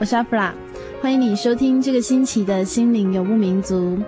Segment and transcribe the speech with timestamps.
[0.00, 0.50] 我是阿弗拉，
[1.02, 3.98] 欢迎你收听这个星期的心灵游牧民族。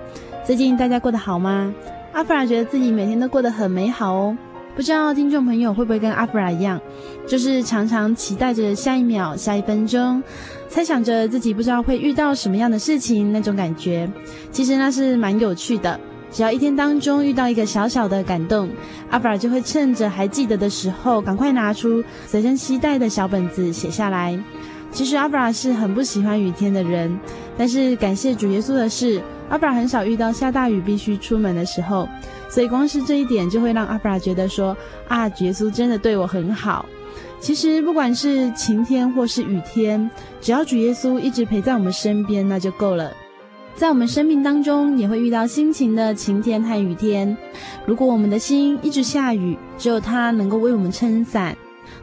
[0.42, 1.70] 最近大家过得好吗？
[2.14, 4.38] 阿弗拉觉得自己每天都过得很美好哦。
[4.74, 6.80] 不知道听众朋友会不会跟阿弗拉一样，
[7.26, 10.22] 就是常常期待着下一秒、下一分钟，
[10.66, 14.10] 猜想着自己不知道会遇到什么样的事情，那种感觉，
[14.50, 16.00] 其实那是蛮有趣的。
[16.30, 18.66] 只要一天当中遇到一个小小的感动，
[19.10, 24.42] 阿弗拉就会趁着还记得的时候，赶快拿出随身携带的小本子写下来。
[24.92, 27.18] 其实阿布拉是很不喜欢雨天的人，
[27.56, 32.06] 但是感谢主耶稣的是，阿布拉很少遇到下大雨必须出门的时候，
[32.50, 34.76] 所以光是这一点就会让阿布拉觉得说
[35.08, 36.84] 啊，耶稣真的对我很好。
[37.41, 40.08] 其实不管是晴天或是雨天，
[40.41, 43.10] 只要主耶稣一直陪在我们身边，那就够了。
[43.75, 47.34] 在我们生命当中也会遇到心情的晴天和雨天，
[47.86, 51.56] 如果我们的心一直下雨，只有他能够为我们撑伞。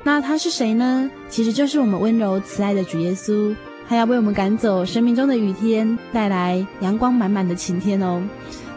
[0.04, 1.10] 那他是谁呢？
[1.28, 3.56] 其实就是我们温柔慈爱的主耶稣，
[3.88, 8.22] 他要为我们赶走生命中的雨天，带来阳光满满的晴天哦。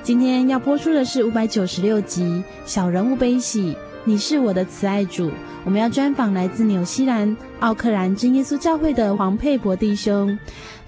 [0.03, 2.25] 今天要播出的是五百九十六集
[2.67, 3.73] 《小人物悲喜》，
[4.05, 5.31] 你是我的慈爱主。
[5.65, 10.37] 我们要专访来自纽西兰奥克兰真耶稣教会的黄佩伯弟兄。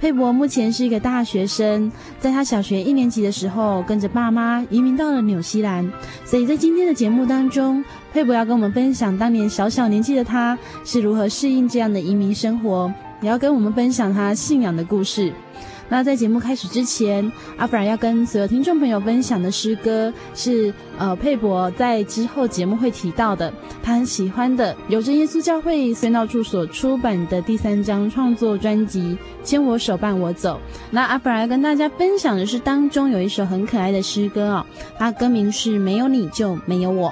[0.04, 5.90] 佩伯目前是一个大学生，在他小学一年级的时候，跟着爸妈移民到了纽西兰。
[6.26, 7.82] 所以在今天的节目当中，
[8.12, 15.32] 佩伯要跟我们分享当年小小年纪的他是如何适应这样的移民生活，也要跟我们分享他信仰的故事。
[15.88, 23.52] 那在节目开始之前，阿弗拉要跟所有听众朋友分享的诗歌是，呃，佩伯在之后节目会提到的，
[23.82, 30.60] 他很喜欢的，由真耶稣教会宣道处所出版的第三张创作专辑《牵我手伴我走》。
[30.90, 34.66] 那阿弗拉要跟大家分享的是当中有一首很可爱的诗歌哦，
[34.98, 37.10] 它歌名是《没有你就没有我》。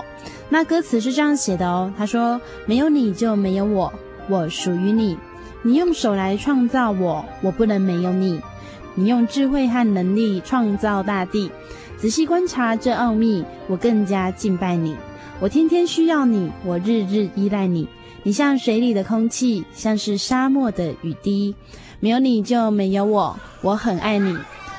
[0.48, 3.92] 那歌词是这样写的哦，他说：“没有你就没有我，
[4.28, 5.16] 我属于你，
[5.62, 8.40] 你用手来创造我，我不能没有你。”
[8.94, 11.50] 你用智慧和能力创造大地，
[11.96, 14.96] 仔细观察这奥秘，我更加敬拜你。
[15.40, 17.88] 我天天需要你，我日日依赖你。
[18.22, 21.54] 你像水里的空气，像是沙漠的雨滴，
[21.98, 23.36] 没有你就没有我。
[23.62, 24.36] 我很爱你，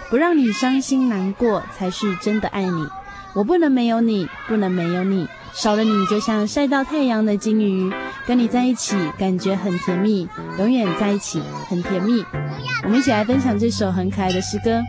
[0.10, 2.88] 不让你伤心难过才是真的爱你。
[3.34, 5.28] 我不能没有你，不能没有你。
[5.56, 7.94] 少了你，就像晒到太阳的金鱼。
[8.26, 10.28] 跟你在一起，感觉很甜蜜。
[10.58, 12.24] 永远在一起，很甜蜜。
[12.84, 14.82] 我们一起来分享这首很可爱的诗歌。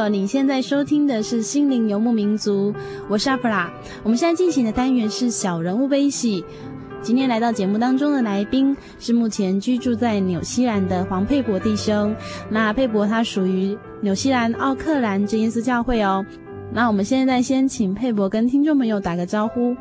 [0.00, 2.72] 友，你现在收听的是《心灵游牧民族》，
[3.06, 3.70] 我是阿普拉。
[4.02, 6.42] 我们现在进行的单元是小人物悲喜。
[7.02, 12.14] 今天来到节目当中的来宾是目前居住在纽西兰的黄佩博弟兄。
[12.48, 16.24] 那佩博他属于纽西兰奥克兰真耶稣教会哦。
[16.72, 19.76] 那我们现在先请佩博跟听众朋友打个招呼。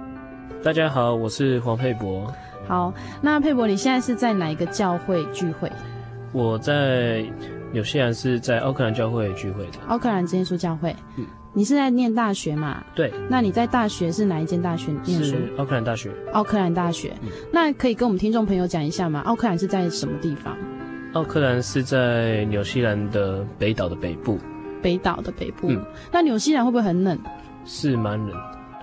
[0.61, 2.29] 大家好，我是黄佩博。
[2.67, 5.71] 好，那佩博你现在是在哪一个教会聚会？
[6.33, 7.25] 我在。
[7.73, 10.95] 有些人是在奥克兰教会聚会的，奥克兰真耶稣教会。
[11.17, 12.83] 嗯，你是在念大学嘛？
[12.95, 13.13] 对。
[13.29, 15.35] 那你在大学是哪一间大学念书？
[15.35, 16.11] 是奥克兰大学。
[16.33, 17.13] 奥克兰大学。
[17.21, 17.29] 嗯。
[17.53, 19.19] 那可以跟我们听众朋友讲一下吗？
[19.21, 20.57] 奥克兰是在什么地方？
[21.13, 24.37] 奥克兰是在纽西兰的北岛的北部。
[24.81, 25.69] 北岛的北部。
[25.69, 25.85] 嗯。
[26.11, 27.19] 那纽西兰会不会很冷？
[27.65, 28.35] 是蛮冷。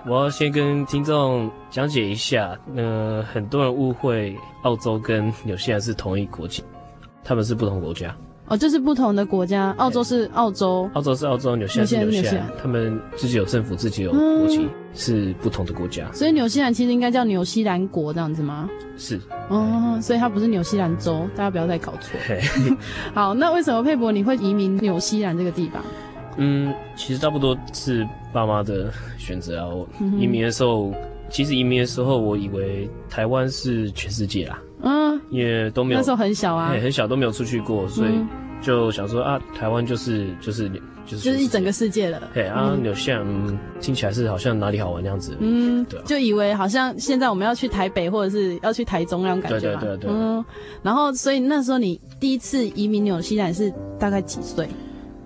[0.09, 6.63] 我要先跟听众讲解一下，呃，很多人误会澳洲跟纽西兰是同一国籍，
[7.25, 8.17] 他们是不同国家。
[8.49, 16.11] 哦，这是不同的国家，澳洲是澳洲，澳洲是澳洲，纽西兰是纽西兰，他们自己有政府，自己有国旗，嗯，是不同的国家。
[16.13, 18.71] 所以纽西兰其实应该叫纽西兰国这样子吗？
[18.97, 19.21] 是。
[19.49, 22.19] 哦，所以它不是纽西兰州，大家不要再搞错。
[23.13, 25.83] 好，那为什么佩伯你会移民纽西兰这个地方？
[26.37, 29.67] 嗯，其实差不多是爸妈的选择啊。
[29.67, 29.89] 我
[30.21, 30.95] 移民的时候，嗯，
[31.31, 34.63] 其实移民的时候，我以为台湾是全世界啦。
[34.83, 38.11] 嗯，也都没有，那时候很小啊，很小都没有出去过，所以
[38.61, 40.69] 就想说啊，台湾就是就是
[41.07, 42.23] 就是就是一整个世界了。
[42.33, 43.25] 对啊，纽西兰
[43.81, 50.45] 听起来是好像哪里好玩那样子，嗯，对，就以为好像现在我们要去台北或者是要去台中那种感觉，对对对对，嗯，
[50.83, 54.69] 然后所以那时候你第一次移民纽西兰是大概几岁？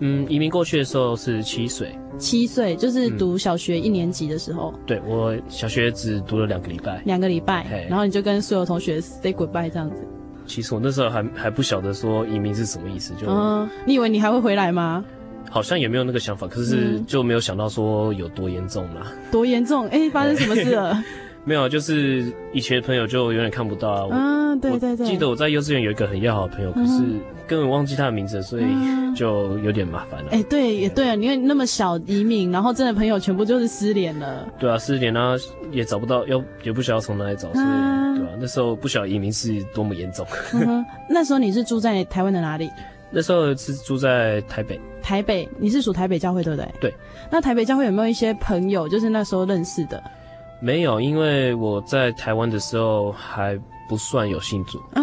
[0.01, 1.95] 嗯，移民过去的时候是七岁。
[2.21, 4.73] 七岁就是读小学一年级的时候。
[4.77, 7.03] 嗯、对，我小学只读了两个礼拜。
[7.05, 10.07] 两个礼拜，然后你就跟所有同学 say goodbye 这样子。
[10.47, 15.05] 其实我那时候还还不晓得说移民是什么意思，就嗯，你以为你还会回来吗？
[15.49, 19.07] 好像也没有那个想法，可是就没有想到说有多严重啦。
[19.33, 19.87] 多严重？
[19.89, 21.03] 哎、欸，发生什么事了？
[21.51, 24.09] 没有，就是以前的朋友就永远看不到啊。
[24.13, 25.05] 嗯，对对对。
[25.05, 27.03] 记得我在幼稚园有一个很要好的朋友，可是
[27.45, 28.65] 根本忘记他的名字，所以
[29.17, 30.29] 就有点麻烦了。
[30.31, 34.47] 哎、欸，对，也对啊，因为那么小移民，然后真的朋友全部就是失联了。
[34.61, 35.35] 对啊，失联啊，
[35.73, 38.31] 也找不到，要也不晓得从哪里找，所以、嗯、对、啊？
[38.39, 40.25] 那时候不晓得移民是多么严重。
[40.55, 42.71] 嗯、那时候你是住在台湾的哪里？
[43.11, 44.81] 那时候是住在台北。
[45.03, 46.69] 台北，你是属台北教会对不对？
[46.81, 46.95] 对。
[47.29, 50.01] 那台北教会有没有一些朋友，就是那时候认识的？
[50.61, 55.03] 没有，因为我在台湾的时候还不算有信主啊。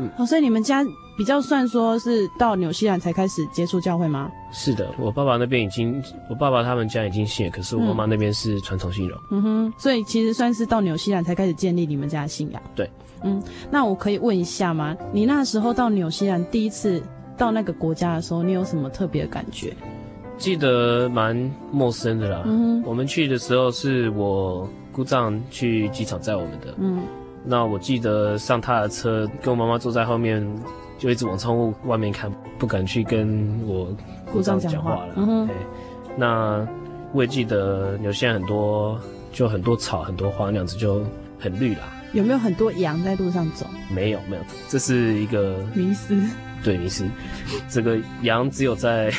[0.00, 0.84] 嗯，哦，所以你们家
[1.16, 4.30] 比较算说是到纽西兰才开始接触教会吗？
[4.52, 6.00] 是的，我爸爸那边已经，
[6.30, 9.18] 我爸爸他们家已经信了，可是我妈妈那边是传统信仰。
[9.32, 12.62] 嗯哼，所以其实算是到纽西兰才开始建立你们家的信仰。
[12.76, 12.88] 对，
[13.24, 14.96] 嗯，那我可以问一下吗？
[15.12, 17.02] 你那时候到纽西兰第一次
[17.36, 19.74] 到那个国家的时候，你有什么特别的感觉？
[20.36, 21.36] 记得蛮
[21.72, 22.42] 陌生的啦。
[22.46, 24.68] 嗯，我们去的时候是我。
[24.98, 27.04] 姑丈去机场载我们的，嗯，
[27.44, 30.44] 那我记得上他的车，跟我妈妈坐在后面，
[30.98, 32.28] 就一直往窗户外面看，
[32.58, 33.86] 不敢去跟我
[34.32, 35.14] 姑丈讲话了。
[35.16, 35.48] 嗯，
[36.16, 36.66] 那
[37.12, 38.98] 我也记得有些很多，
[39.30, 41.00] 就很多草，很多花那样子，就
[41.38, 41.82] 很绿啦。
[42.12, 43.66] 有没有很多羊在路上走？
[43.94, 46.20] 没有，没有，这是一个迷失。
[46.64, 47.08] 对，迷失。
[47.68, 49.12] 这个羊只有在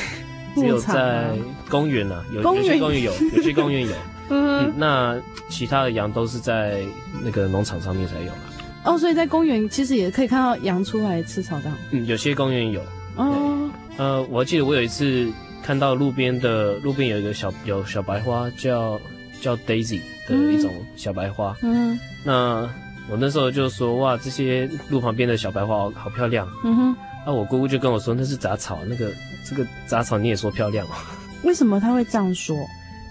[0.55, 1.29] 只有在
[1.69, 3.93] 公园啊，有有些公园有，有些公园有。
[4.29, 5.17] 嗯，嗯，那
[5.50, 6.83] 其他的羊都是在
[7.24, 8.39] 那个农场上面才有啦。
[8.86, 11.71] 哦，所以在公园其实也可以看到羊出来吃草的。
[11.91, 12.81] 嗯，有些公园有。
[13.15, 13.69] 哦。
[13.98, 15.29] 呃，我还记得我有一次
[15.62, 18.98] 看到路边的路边有一个小有小白花叫
[19.41, 21.55] 叫 Daisy 的一种小白花。
[21.62, 22.00] 嗯。
[22.24, 22.69] 那
[23.09, 26.48] 我那时候就说哇，这些路旁边的小白花好，好漂亮。
[26.63, 26.95] 嗯哼。
[27.25, 29.12] 那我姑姑就跟我说那是杂草，那个
[29.45, 30.91] 这个杂草你也说漂亮哦。
[31.43, 32.55] 为什么他会这样说？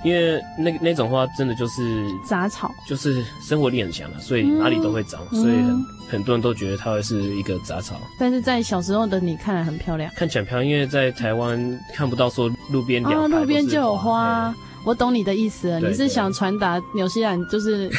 [0.04, 7.96] 因为那那种花真的就是杂草，就是生活力很强的，所以哪里都会长，嗯、所以很很多人都觉得它会是一个杂草。
[8.18, 14.54] 但是在小时候的你看来很漂亮，看起来漂亮，因为在台湾看不到说路边两哦，路边就有花。
[14.86, 17.90] 我懂你的意思了，你是想传达纽西兰就是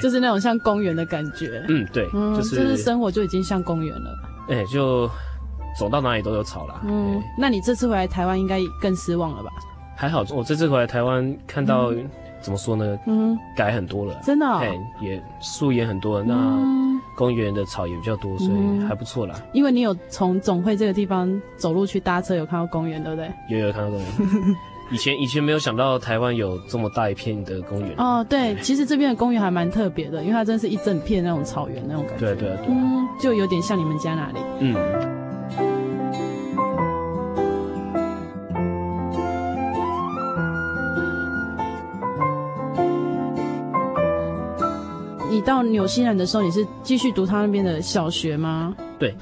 [0.00, 1.64] 就是那种像公园的感觉。
[1.68, 4.14] 嗯，对，就是就是生活就已经像公园了。
[4.50, 5.10] 哎、欸，就
[5.76, 6.82] 走到哪里都有草啦。
[6.84, 9.50] 嗯，那你这次回来台湾应该更失望了吧？
[10.00, 12.08] 还好，我这次回来台湾看到，嗯、
[12.40, 12.96] 怎么说呢？
[13.08, 14.62] 嗯，改很多了，真的、哦，
[15.00, 19.34] 也树也很多了，那公园的草也比较多，所以还不错啦。
[19.52, 23.28] 因为你有从总会这个地方走路去搭车，有看到公园，对不对？
[23.48, 24.06] 有有看到公园。
[24.92, 27.92] 以前以前没有想到台湾有这么大一片的公园。
[27.98, 32.34] 哦，对，其实这边的公园还蛮特别的，因为它真是一整片那种草原那种感觉。
[32.34, 32.66] 对对对。
[32.68, 34.38] 嗯，就有点像你们家那里。
[34.60, 35.27] 嗯。
[45.30, 48.74] 你到纽西兰的时候，你是继续读他那边的小学吗？
[48.98, 49.14] 对，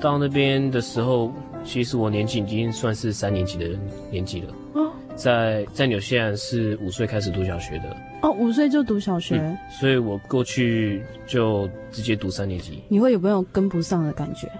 [0.00, 1.32] 到那边的时候，
[1.64, 3.66] 其实我年纪已经算是三年级的
[4.10, 4.54] 年纪了。
[4.74, 7.96] 哦，在在纽西兰是五岁开始读小学的。
[8.22, 9.36] 哦，五岁就读小学。
[9.36, 12.82] 嗯，所以我过去就直接读三年级。
[12.88, 14.50] 你会有没有跟不上的感觉？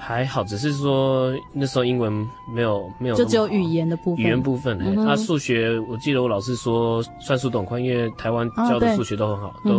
[0.00, 2.12] 还好，只是说那时候英文
[2.54, 4.24] 没有没有，就只有语言的部分。
[4.24, 9.72] 语言部分，嗯、哼啊，数学我记得我老师说算术都很快，因为台湾教的数学都很好，哦、都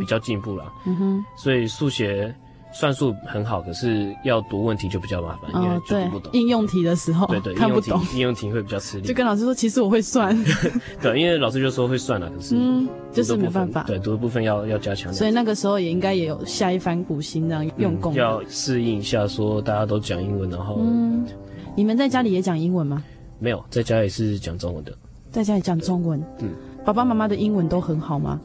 [0.00, 0.72] 比较进步了。
[0.86, 2.34] 嗯哼，所以数学。
[2.72, 6.32] 算术很好，可是要读问题就比较麻烦，因为就读不懂。
[6.32, 8.00] 应用题的时候，对对， 看不懂。
[8.12, 9.08] 应用题会比较吃力。
[9.08, 10.32] 就跟老师说，其实我会算。
[11.02, 13.82] 对，因为老师就说会算了，可是嗯，就是没办法。
[13.88, 15.12] 对，读的部分要要加强。
[15.12, 18.14] 所以那个时候也应该也有下一番苦心，这样用功。
[18.14, 21.26] 要适应一下，说大家都讲英文，然后嗯，
[21.74, 23.02] 你们在家里也讲英文吗？
[23.40, 24.96] 没有，在家里是讲中文的。
[25.32, 26.50] 在家里讲中文，嗯，
[26.84, 28.40] 爸爸妈妈的英文都很好吗？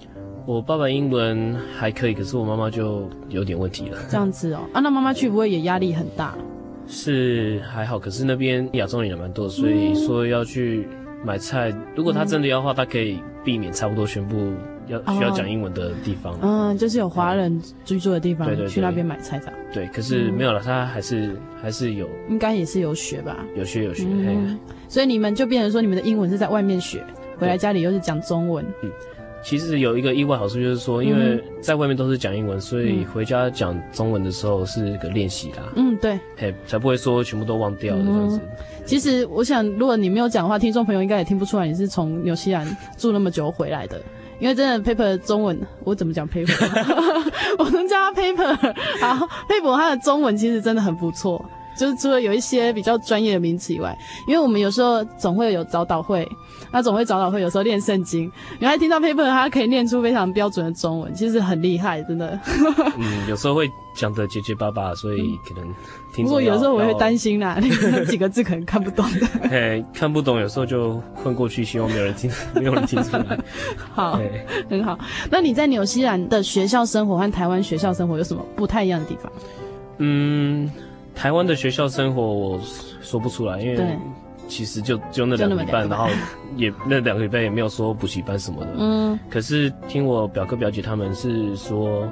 [0.47, 3.97] 我爸爸英文还可以，可是我妈妈就有点问题了。
[4.09, 6.35] 这样子哦，啊，那妈妈去不会也压力很大？
[6.87, 10.87] 是还好，可是那边亚洲人也蛮多，所以说要去
[11.23, 14.53] 买菜，嗯、如果他真的要的话，他可以避免差不多全部
[14.87, 16.37] 要需要讲英文的地方。
[16.43, 19.51] 嗯，就是有华人居住的地方，对对，去那边买菜的。
[19.73, 23.43] 对，可是没有了，他还是还是有，应该也是有学吧？
[23.57, 24.05] 有学有学，
[24.87, 27.03] 所以你们就变成说，你们的英文是在外面学，
[27.39, 28.63] 回来家里又是讲中文。
[28.83, 28.91] 嗯。
[29.45, 35.71] 其实有一个意外好处，就是说，因为在外面都是讲英文，所以回家讲中文的时候是个练习啦。
[35.75, 38.41] 嗯，对，嘿，才不会说全部都忘掉的这样子。
[38.87, 42.65] 其实我想，如果你没有讲的话，听众朋友应该也听不出来你是从纽西兰
[42.97, 44.01] 住那么久回来的。
[44.39, 46.51] 因为真的，Pepper 中文我怎么讲 Pepper？
[47.59, 48.75] 我能叫他 Pepper。
[48.99, 51.45] 好，Pepper 他的中文其实真的很不错。
[51.77, 56.27] 就是除了有一些比较专业的名词以外，因为我们有时候总会有早祷会，
[56.71, 62.39] 那总会早祷会有时候念圣经，原来听到 Pepper 他可以念出非常标准的中文，其实很厉害，真的。
[62.97, 65.73] 嗯，有时候会讲的结结巴巴，所以可能
[66.13, 66.25] 听。
[66.25, 69.27] 不过有时候我会担心啦，那几个字可能看不懂的。
[69.49, 73.37] 哎，看不懂，有时候就混过去，希望没有人听，没有人听出来。
[73.93, 74.19] 好，
[74.69, 74.97] 很好。
[75.29, 79.31] 那你在纽西兰的学校生活和台湾学校生活有什么不太一样的地方？
[79.97, 80.69] 嗯。
[81.15, 82.59] 台湾的学校生活我
[83.01, 83.97] 说不出来，因为
[84.47, 86.07] 其实就就那两个礼拜，然后
[86.55, 88.71] 也 那两个礼拜也没有说补习班什么的。
[88.77, 89.17] 嗯。
[89.29, 92.07] 可是听我表哥表姐他们是说，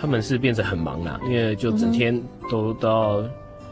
[0.00, 2.18] 他们是变得很忙啦，因为就整天
[2.50, 3.24] 都都要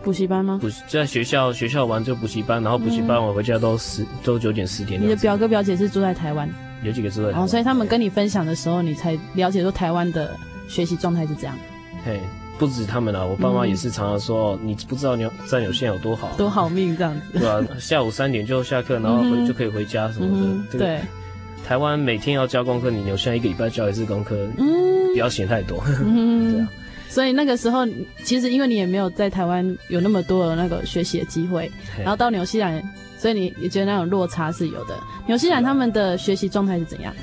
[0.03, 0.59] 补习班吗？
[0.61, 5.01] 补在学校学校玩就补习班，然后补习班我回家都十都九点十点。
[5.01, 6.49] 你的表哥表姐是住在台湾？
[6.83, 7.45] 有几个住在台湾。
[7.45, 10.37] 哦，所以他们跟你分享的时候，你才了解说台湾的
[10.69, 11.57] 学习状态是这样。
[12.05, 12.21] 嘿。
[12.59, 17.39] 不止他们啊，我爸妈也是常常说，嗯、你不知道你在纽西兰有多好，多好命这样子。
[17.39, 17.79] 对吧、啊？
[17.79, 20.47] 下午三点就下课，然后回、嗯、就可以回家什么的。
[20.47, 21.01] 嗯、这个、对。
[21.67, 25.83] 台湾每天要交功课，你牛西兰一个礼拜交一次功课，嗯，不要写太多。
[26.05, 26.69] 嗯， 对啊。
[27.09, 27.87] 所以那个时候，
[28.25, 32.83] 其实因为你也没有在台湾有那么多的那个学习的机会，然后到纽西兰，
[33.19, 34.95] 所以你也觉得那种落差是有的。
[35.27, 37.15] 纽西兰他们的学习状态是怎样？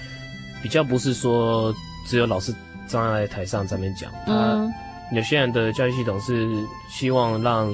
[0.62, 1.74] 比较不是说
[2.08, 2.54] 只有老师
[2.88, 4.72] 站在台上在那边讲，嗯，
[5.14, 6.50] 纽西兰的教育系统是
[6.90, 7.74] 希望让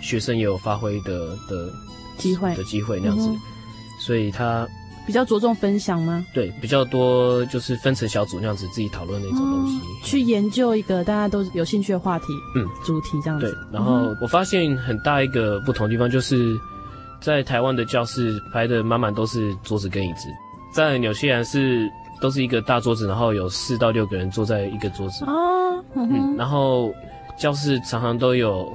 [0.00, 1.70] 学生也有发挥的的
[2.16, 2.54] 机会。
[2.56, 3.38] 的机会那样子，嗯、
[4.00, 4.66] 所以他。
[5.06, 6.22] 比较着重分享吗？
[6.34, 13.50] 对，比较多就是分成小组那样子自己讨论那种东西，嗯，去研究一个大家都有兴趣的话题，嗯，主题这样子。
[13.50, 16.54] 对，然后我发现很大一个不同的地方就是，
[17.22, 20.28] 在台湾的教室排的满满都是桌子跟椅子，
[20.74, 21.90] 在纽西兰是
[22.20, 25.24] 都是一个大桌子，然后有四到六个人坐在一个桌子。
[25.24, 25.32] 哦，
[26.04, 26.92] 嗯，嗯，然后
[27.36, 28.72] 教室常常都有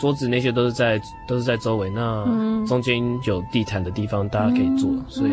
[0.00, 2.24] 桌子，那些都是在都是在周围，那
[2.66, 5.32] 中间有地毯的地方大家可以坐，嗯，所以。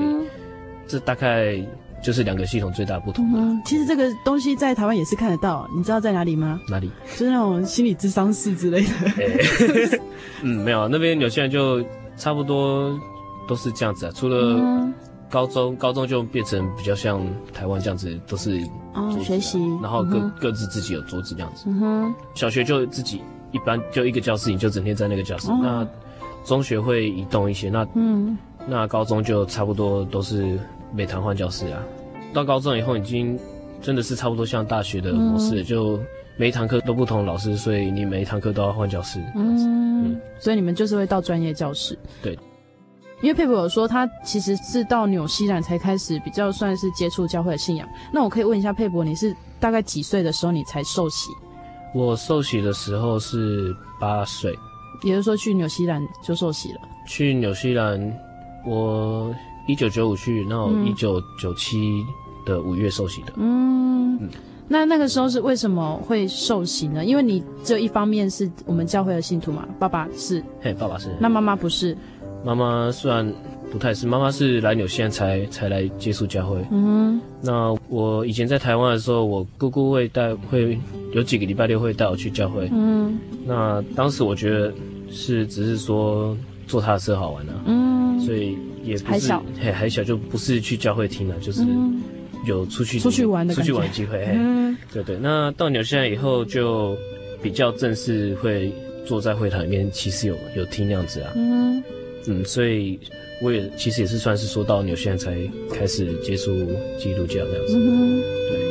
[0.88, 1.56] 这大概
[2.04, 3.26] 就是两个系统最大的不同。
[3.34, 6.60] 嗯，其实这个东西在台湾也是看得到，你知道在哪里吗？
[6.68, 6.92] 哪里？
[7.14, 8.90] 就是那种心理智商室之类的。
[9.16, 10.00] 欸、
[10.44, 11.82] 嗯，没有，那边有些人就
[12.18, 12.94] 差不多
[13.48, 14.12] 都是这样子啊。
[14.14, 14.86] 除了
[15.32, 18.62] 高中，高中就变成比较像台湾这样子，都是
[18.94, 21.64] 哦学习，然后各、嗯、各自自己有桌子这样子。
[21.68, 22.14] 嗯哼。
[22.36, 25.48] 小学就自己一般就一个教室，你就整天在那个教室。
[25.52, 25.88] 嗯、那
[26.46, 30.60] 中学会移动一些，那嗯，那高中就差不多都是。
[30.94, 31.82] 每堂换教室啊，
[32.34, 33.40] 到高中以后已经
[33.82, 35.98] 真的是差不多像大学的模式，嗯、就
[36.36, 39.18] 每一堂课都不同老师，所以你每一堂课都要换教室。
[39.34, 39.56] 嗯，
[40.04, 41.98] 嗯，所以你们就是会到专业教室。
[42.22, 42.38] 对，
[43.22, 47.88] 因为佩伯有说他其实是到纽西兰才开始比较算是接触教会的信仰。
[48.12, 51.30] 那我可以问一下佩伯，你是大概几岁的时候你才受洗？
[51.94, 54.58] 我受洗的时候是八岁，
[55.04, 56.80] 也就是说去纽西兰就受洗了。
[57.06, 58.14] 去纽西兰，
[58.66, 59.34] 我。
[59.68, 62.04] 一九九五去，然后一九九七
[62.48, 63.32] 的五月受洗的。
[63.36, 64.30] 嗯，嗯，
[64.68, 67.06] 那那个时候是为什么会受洗呢？
[67.06, 70.44] 因为你只有一方面是我们教会的信徒嘛，爸爸是。
[70.60, 71.16] 嘿，爸爸是。
[71.20, 71.96] 那妈妈不是。
[72.44, 73.32] 妈妈虽然
[73.72, 76.58] 不太是，妈妈是来纽西兰才才来接触教会。
[76.72, 77.20] 嗯。
[77.42, 80.78] 那我以前在台湾的时候，我姑姑会带，会
[81.14, 82.70] 有几个礼拜六会带我去教会。
[82.72, 83.18] 嗯。
[83.46, 84.74] 那当时我觉得
[85.12, 87.54] 是只是说坐他的车好玩啊。
[87.66, 88.20] 嗯。
[88.20, 88.58] 所以。
[88.84, 91.64] 也不是还小，嘿，还小就不是去教会听了，就是
[92.48, 95.20] 有出去出去玩的出去玩的机会，嘿，嗯、对对。
[95.22, 96.98] 那到纽西兰以后就
[97.44, 98.74] 比较正式，会
[99.06, 101.71] 坐在会堂里面，其实有有听那样子啊，嗯
[102.28, 103.00] 嗯，所以
[103.42, 105.36] 我也其实也是算是说到纽西兰才
[105.74, 106.52] 开始接触
[107.00, 108.62] 基督教这样子，嗯、对。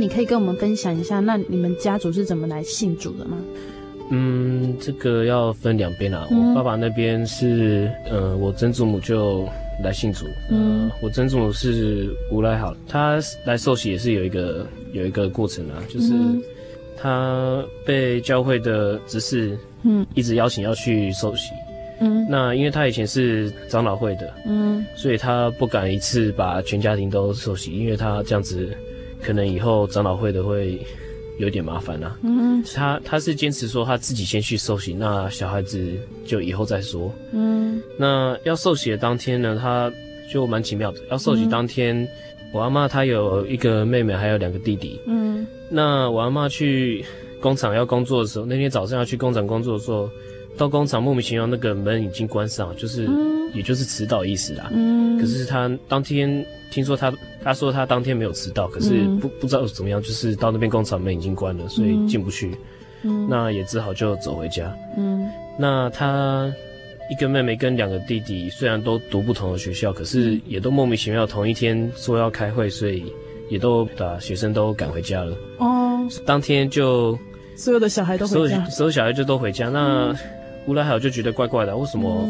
[0.00, 3.36] 你可以跟我们分享一下，那你们家族是怎么来信主的吗？
[4.10, 6.24] 嗯，这个要分两边啦。
[6.30, 9.44] 嗯、我爸爸那边是，呃，我曾祖母就
[9.82, 10.26] 来信主。
[10.50, 16.12] 嗯、呃，我曾祖母是无赖好，他来受洗也是有一个有一个过程啊，就是
[16.96, 21.52] 他被教会的执事嗯一直邀请要去受洗。
[22.00, 28.68] 嗯，那因为他以前是长老会的，嗯，所以他不敢一次把全家庭都受洗，因为他这样子。
[29.20, 30.80] 可能以后长老会的会
[31.38, 32.18] 有点麻烦啦、啊。
[32.22, 35.96] 嗯，他他是坚持说他自己先去受洗，那小孩子
[36.26, 37.12] 就以后再说。
[37.32, 39.90] 嗯，那要受洗的当天呢，他
[40.30, 40.98] 就蛮奇妙的。
[41.10, 42.08] 要受洗当天，嗯、
[42.52, 45.00] 我阿妈她有一个妹妹，还有两个弟弟。
[45.06, 47.04] 嗯，那我阿妈去
[47.40, 50.10] 工厂要工作的时候，那天早上要去工厂工作的时候，
[50.56, 54.70] 到工厂莫名其妙那个门已经关上，就是、嗯、也就是迟到意思啦。
[54.72, 57.12] 嗯，可是他当天听说他。
[57.40, 62.54] 他说他当天没有迟到，可是不不知道怎么样，就是到那边工厂门已经关了，所以进不去。
[63.04, 64.76] 嗯，那也只好就走回家。
[64.96, 66.52] 嗯，那他
[67.08, 73.04] 一个妹妹跟两个弟弟虽然都读不同的学校，可是也都莫名其妙同一天说要开会，所以
[73.48, 75.34] 也都把学生都赶回家了。
[75.58, 77.16] 哦，当天就
[77.56, 79.70] 所有的小孩都回家，所有小孩就都回家。
[79.70, 80.14] 那
[80.66, 82.28] 乌拉海就觉得怪怪的，为什么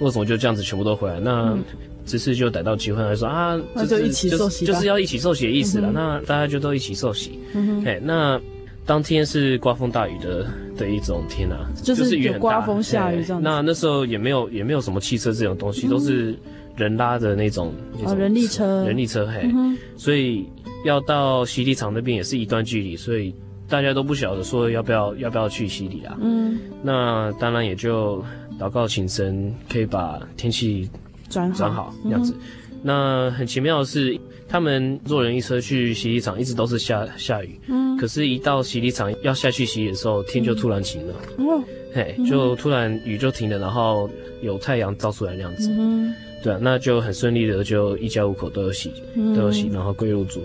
[0.00, 1.18] 为什么就这样子全部都回来？
[1.20, 1.56] 那
[2.04, 5.90] 这次就逮到机会来说啊，那就一起受洗，就是要一起受洗的意思了。
[5.92, 7.38] 那大家就都一起受洗。
[7.84, 8.40] 嘿，那
[8.84, 13.42] 当天是刮风大雨的的一种天啊，就是雨，刮风下雨这样。
[13.42, 16.38] 那那时候也没有也没有什么汽车这种东西，都是
[16.76, 17.74] 人拉的那种，
[18.16, 19.50] 人力车，人力车，嘿，
[19.96, 20.46] 所以
[20.84, 23.34] 要到洗礼场那边也是一段距离，所以
[23.68, 26.16] 大家都不晓得说要不要要不要去洗礼啊。
[26.20, 28.22] 嗯，那当然也就
[28.58, 30.88] 祷告请神可以把天气。
[31.28, 34.16] 转好，转好这样子，嗯、那很奇妙的是，
[34.48, 37.58] 他们坐人一车去洗衣厂，一直都是下下雨。
[37.66, 41.14] 嗯，可是，一到洗衣厂要下去洗礼的时候，天就突然晴了。
[41.38, 41.60] 哦，
[41.92, 44.08] 嘿，就突然雨就停了，然后
[44.40, 45.68] 有太阳照出来那样子。
[45.72, 46.14] 嗯，
[46.44, 48.92] 对啊，那就很顺利的，就一家五口都有洗，
[49.34, 50.40] 都有洗，然后归入主，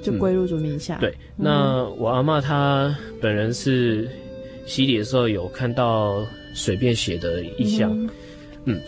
[0.00, 0.98] 就归入主名下。
[0.98, 4.08] 对，那我阿嬷她本人是
[4.66, 7.90] 洗礼的时候有看到水变血的意象。
[8.64, 8.80] 嗯。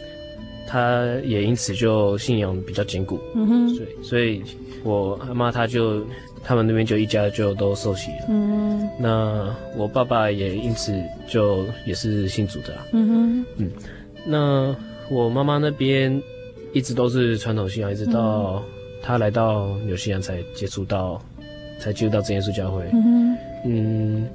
[0.67, 4.43] 他也因此就信仰比较坚固，嗯哼，所以所以
[4.83, 6.03] 我阿妈他就
[6.43, 10.91] 他们那边就一家就都受洗了，嗯，那我爸爸也因此
[11.29, 13.71] 就也是信主的，嗯哼，嗯，
[14.27, 14.75] 那
[15.11, 16.21] 我妈妈那边
[16.73, 18.61] 一直都是传统信仰，一直到
[19.03, 21.23] 他来到纽西兰才接触到，
[21.79, 24.29] 才接触到真耶稣教会，嗯哼，嗯，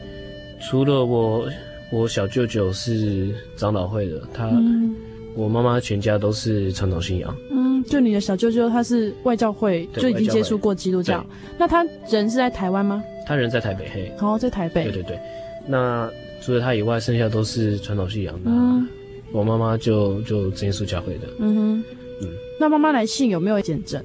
[0.61, 1.49] 除了我
[1.91, 4.47] 我小舅舅是长老会的，他。
[4.47, 4.95] 嗯
[5.35, 7.33] 我妈妈全家都是传统信仰。
[7.49, 11.23] 嗯，就你的小舅舅他是外教会，就已经接触过基督教。
[11.57, 13.01] 那他人是在台湾吗？
[13.25, 14.11] 他人在台北，嘿。
[14.19, 14.85] 哦，在台北。
[14.85, 15.19] 对对对。
[15.67, 18.49] 那除了他以外，剩下都是传统信仰的。
[18.49, 18.85] 嗯。
[19.31, 21.27] 我妈妈就就真耶稣教会的。
[21.37, 21.83] 嗯哼。
[22.23, 22.27] 嗯。
[22.59, 24.03] 那妈妈来信有没有见证？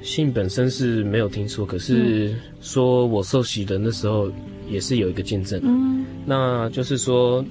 [0.00, 4.32] 信本身是没有听说，可是说我受洗的那时候
[4.72, 5.60] 也是有一个见证。
[5.62, 6.04] 嗯。
[6.24, 7.44] 那就是说，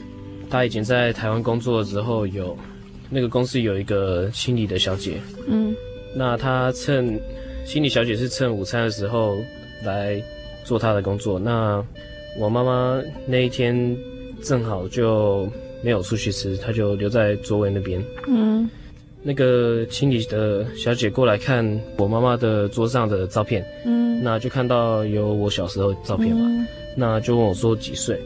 [0.49, 2.57] 他以前在台湾工作的时候有。
[3.13, 5.75] 那个公司有一个心理的小姐，嗯，
[6.15, 7.19] 那他趁
[7.65, 9.35] 心理小姐是趁午餐的时候
[9.83, 10.23] 来
[10.63, 11.37] 做她的工作。
[11.37, 11.83] 那
[12.39, 13.75] 我妈妈那一天
[14.41, 15.45] 正好就
[15.83, 18.01] 没有出去吃，她就留在座位那边。
[18.29, 18.69] 嗯，
[19.21, 28.19] 那个清理的小姐过来看我妈妈的桌上的照片，嗯，那就看到有我小时候的照片嘛，嗯，那就问我说几岁？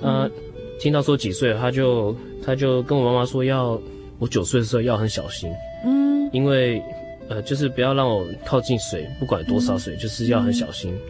[0.00, 0.30] 那
[0.78, 3.80] 听到说几岁，他就他就跟我妈妈说要。
[4.18, 5.52] 我九岁的时候要很小心，
[5.84, 6.82] 嗯，因为，
[7.28, 11.00] 呃，就是不要让我靠近水，不管多少水，嗯、就是要很小心，嗯、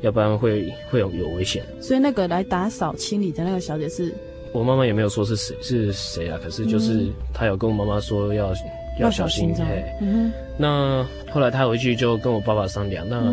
[0.00, 1.64] 要不然会会有有危险。
[1.80, 4.12] 所以那个来打扫清理的那个小姐是，
[4.52, 8.52] 我妈妈也没有说是谁是谁啊，可是就是她有跟我妈妈说要
[8.98, 9.54] 要小心。
[9.54, 10.32] 嘿，嗯。
[10.58, 13.32] 那后来她回去就跟我爸爸商量，那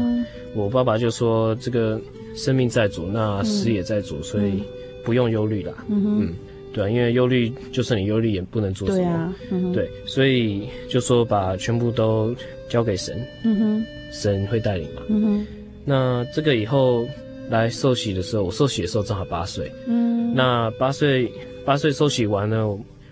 [0.53, 1.99] 我爸爸就说这个
[2.35, 4.63] 生命在主，那死也在主，嗯、所以
[5.03, 5.73] 不用忧虑啦。
[5.89, 6.25] 嗯哼。
[6.25, 6.33] 嗯
[6.73, 9.03] 对啊，因为忧虑，就算你忧虑也不能做什么。
[9.03, 12.35] 对啊，嗯、对，所以就说把全部都
[12.67, 15.03] 交给神，嗯哼，神会带领嘛。
[15.07, 15.47] 嗯哼，
[15.85, 17.07] 那这个以后
[17.47, 19.71] 来受洗的时候，我受洗的时候正好八岁。
[19.85, 21.31] 嗯，那八岁
[21.63, 22.67] 八岁受洗完了，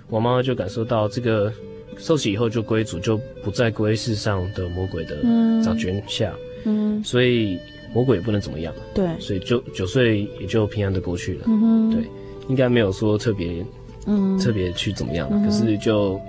[0.09, 1.53] 我妈妈就感受到这个
[1.99, 5.17] 受洗以后就归主，就不再归世上的魔鬼的
[5.63, 6.33] 掌权下。
[6.65, 7.59] 嗯，所以
[7.93, 8.73] 魔鬼也不能怎么样。
[8.93, 11.45] 对，所以就九岁也就平安的过去了。
[11.47, 12.03] 嗯哼，对。
[12.47, 13.63] 应该没有说特别，
[14.07, 16.19] 嗯，特别去怎么样，嗯、可是就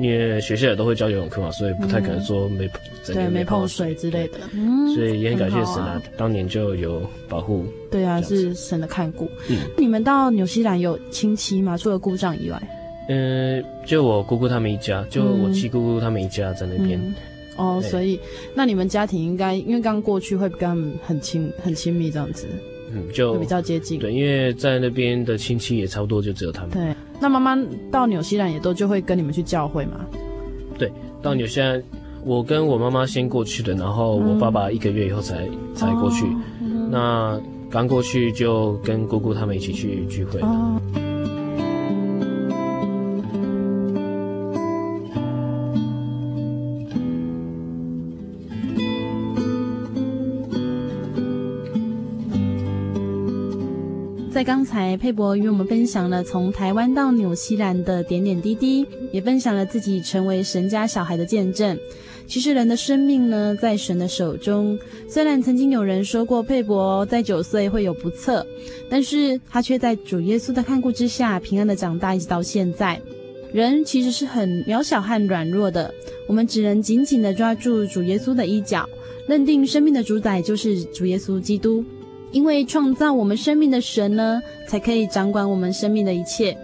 [0.00, 2.66] 因为学校也都会教游泳课嘛，所以不太可能说没
[3.04, 7.66] 对、嗯、没碰水之类的，嗯，所以也很感谢神啊，啊当年就有保护。
[7.90, 9.28] 对啊，是神的看顾。
[9.50, 11.76] 嗯，你们到纽西兰有亲戚吗？
[11.76, 12.62] 除了姑丈以外？
[13.08, 16.98] 嗯，就我姑姑他们一家，就我七姑姑他们一家在那边。
[17.58, 18.18] 嗯、哦，所以
[18.54, 22.46] 那你们家庭应该因为刚过去会跟他们很亲很亲密这样子。
[22.92, 23.98] 嗯，就比较接近。
[23.98, 26.70] 对，因为在那边的亲戚也差不多，就只有他们。
[26.70, 27.58] 对，那妈妈
[27.90, 30.06] 到纽西兰也都就会跟你们去教会嘛？
[30.78, 30.90] 对，
[31.20, 31.82] 到纽西兰，
[32.24, 36.26] 我跟我妈妈先过去的，然后我爸爸一个月以后才、嗯、才过去。
[36.26, 40.40] 哦嗯、那刚过去就跟姑姑他们一起去聚会。
[40.40, 40.80] 哦
[54.96, 61.78] 佩伯与我们分享了从台湾到纽西兰的点点滴滴，也分享了自己成为神家小孩的见证。
[62.26, 64.76] 其实人的生命呢，在神的手中。
[65.08, 68.44] 虽然曾经有人说过佩伯在九岁会有不测，
[68.90, 73.00] 但是他却在主耶稣的看顾之下平安的长大，一直到现在。
[73.52, 75.94] 人其实是很渺小和软弱的，
[76.26, 78.88] 我们只能紧紧的抓住主耶稣的衣角，
[79.28, 81.84] 认定生命的主宰就是主耶稣基督。
[82.32, 86.56] 因为创造我们生命的神呢，才可以掌管我们生命的一切。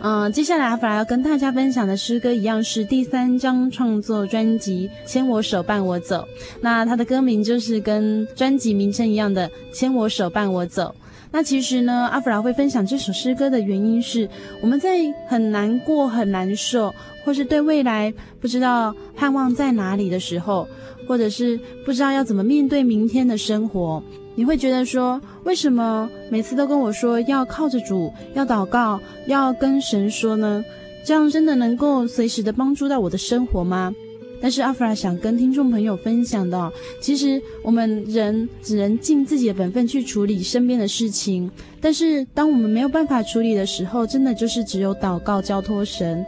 [0.00, 6.16] 嗯，接下来阿弗拉要跟大家分享的诗歌一样是第三张创作专辑《牵我手伴我走》。
[6.60, 10.94] 那它的歌名就是跟专辑名称一样的《牵我手伴我走》。
[11.32, 14.28] 那其实呢，阿弗拉会分享这首诗歌的原因是，
[14.62, 16.94] 我们在很难过、很难受，
[17.24, 20.68] 或是对未来不知道盼望在哪里的时候，
[21.08, 24.00] 或者是不知道要怎么面对明天的生活。
[24.38, 30.64] 你会觉得说，为什么每次都跟我说要靠着主，要祷告，要跟神说呢？
[31.04, 33.92] 这样真的能够随时的帮助到我的生活吗？
[34.40, 46.24] 但是阿弗拉想跟听众朋友分享的，其实我们人只能尽自己的本分去处理身边的事情，但是当我们没有办法处理的时候，真的就是只有祷告交托神。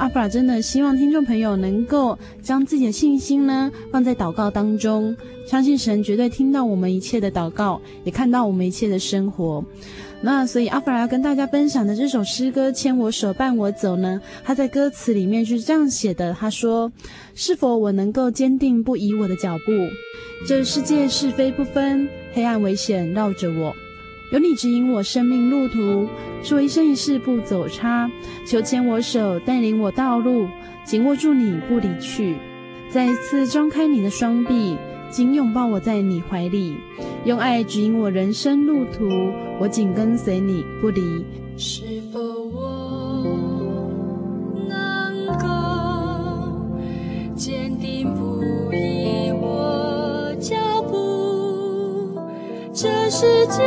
[0.00, 5.14] 阿弗拉真的希望听众朋友能够将自己的信心呢放在祷告当中，
[5.46, 9.62] 相信神绝对听到我们一切的祷告，也看到我们一切的生活。
[10.22, 16.90] 那所以阿弗拉要跟大家分享的这首诗歌《牵我手伴我走》呢，他在歌词里面是这样写的：他说，
[17.34, 19.72] 是否我能够坚定不移我的脚步？
[20.48, 23.74] 这世界是非不分，黑暗危险绕着我，
[24.30, 26.08] 有你指引我生命路途，
[26.42, 28.10] 是我一生一世不走差。
[28.46, 30.46] 求牵我手，带领我道路，
[30.84, 32.36] 紧握住你不离去。
[32.88, 34.76] 再一次张开你的双臂。
[35.10, 36.76] 紧拥抱我在你怀里，
[37.24, 39.08] 用爱指引我人生路途，
[39.58, 41.00] 我紧跟随你不离。
[41.56, 43.90] 是否我
[44.68, 45.44] 能够
[47.34, 48.40] 坚定不
[48.72, 52.16] 移我脚步？
[52.72, 53.64] 这世界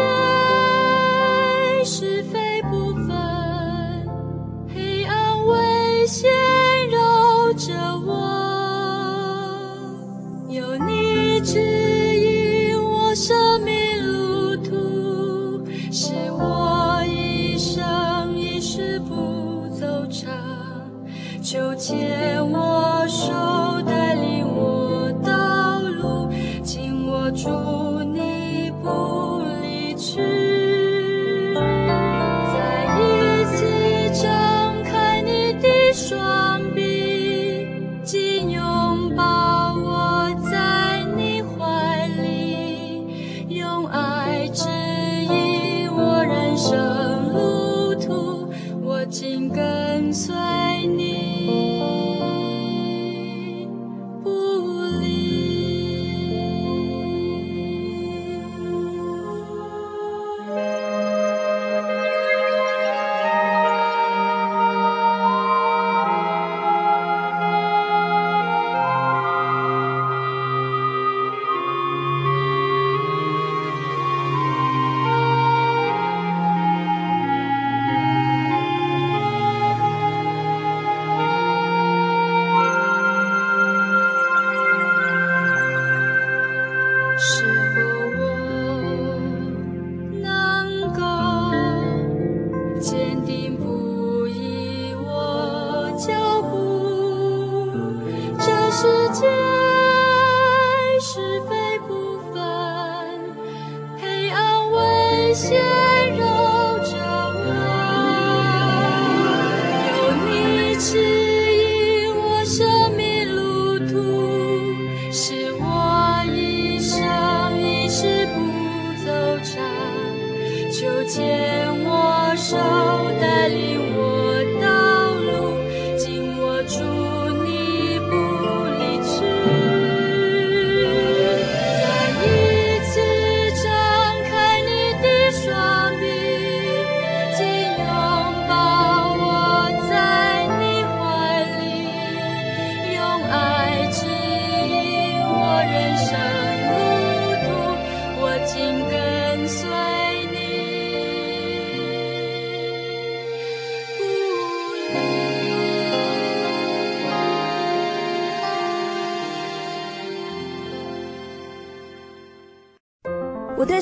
[22.00, 22.43] 求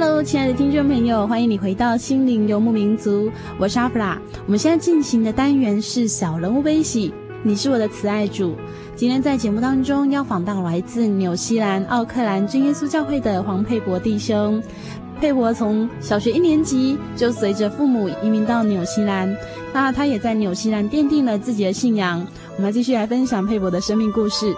[0.00, 4.16] Hello，亲爱的听众朋友，欢迎你回到心灵游牧民族，我是阿弗拉。
[4.46, 8.54] 我们现在进行的单元是小人物悲喜，你是我的慈爱主。
[8.94, 14.62] 今天在节目当中要访到来自纽西兰奥克兰真耶稣教会的黄佩伯弟兄。
[15.18, 19.36] 佩伯从小学一年级就随着父母移民到纽西兰，
[19.74, 22.24] 那他也在纽西兰奠定了自己的信仰。
[22.56, 24.54] 我们继续来分享佩伯的生命故事。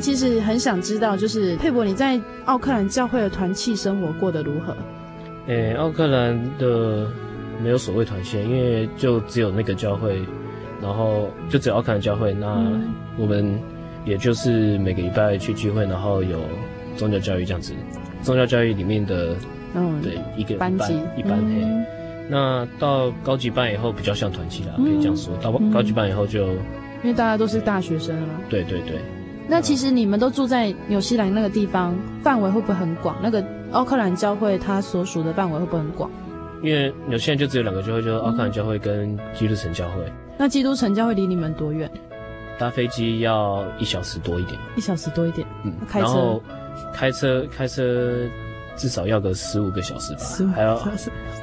[0.00, 4.74] 其实很想知道，就是佩伯你在奥克兰教会的团契生活过得如何？
[5.46, 7.06] 诶、欸，奥克兰的
[7.62, 10.20] 没有所谓团契，因为就只有那个教会，
[10.80, 12.32] 然后就只有奥克兰教会。
[12.32, 12.62] 那
[13.18, 13.58] 我们
[14.04, 16.38] 也就是每个礼拜去聚会，然后有
[16.96, 17.72] 宗教教育这样子。
[18.22, 19.34] 宗教教育里面的，
[19.74, 21.66] 嗯，对，一个班级一般嘿。
[22.28, 25.36] 那到高级班以后比较像团契啦，可以这样说。
[25.42, 26.46] 到高级班以后就，
[27.02, 28.28] 因为大家都是大学生啊。
[28.48, 28.96] 对对对。
[29.48, 33.16] 那其实你们都住在纽西兰那个地方，范围会不会很广？
[33.20, 36.10] 那个奥克兰教会它所属的范围会不会很广？
[36.62, 40.12] 因为纽西兰就只有两个教会，就是奥克兰教会跟基督城教会。
[40.38, 41.90] 那基督城教会离你们多远？
[42.58, 44.56] 搭飞机要一小时多一点。
[44.76, 45.46] 一小时多一点。
[45.64, 45.72] 嗯。
[45.88, 46.06] 开车。
[46.06, 46.42] 然后
[46.94, 48.20] 开车开车
[48.76, 50.52] 至少要个十五个小时吧。
[50.54, 50.78] 还要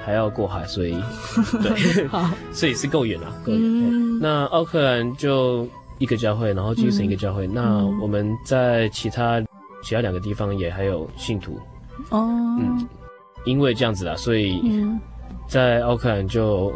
[0.06, 0.96] 还要过海，所以
[1.62, 3.62] 对，好，所以是够远了，够远。
[3.62, 4.20] 嗯。
[4.22, 5.68] 那奥克兰就。
[5.98, 7.48] 一个教会，然后基督城一个教会。
[7.48, 9.42] 嗯、那我们在其他
[9.84, 11.60] 其他两个地方也还有信徒。
[12.10, 12.28] 哦，
[12.60, 12.88] 嗯，
[13.46, 14.62] 因为这样子啊，所以
[15.48, 16.72] 在奥克兰就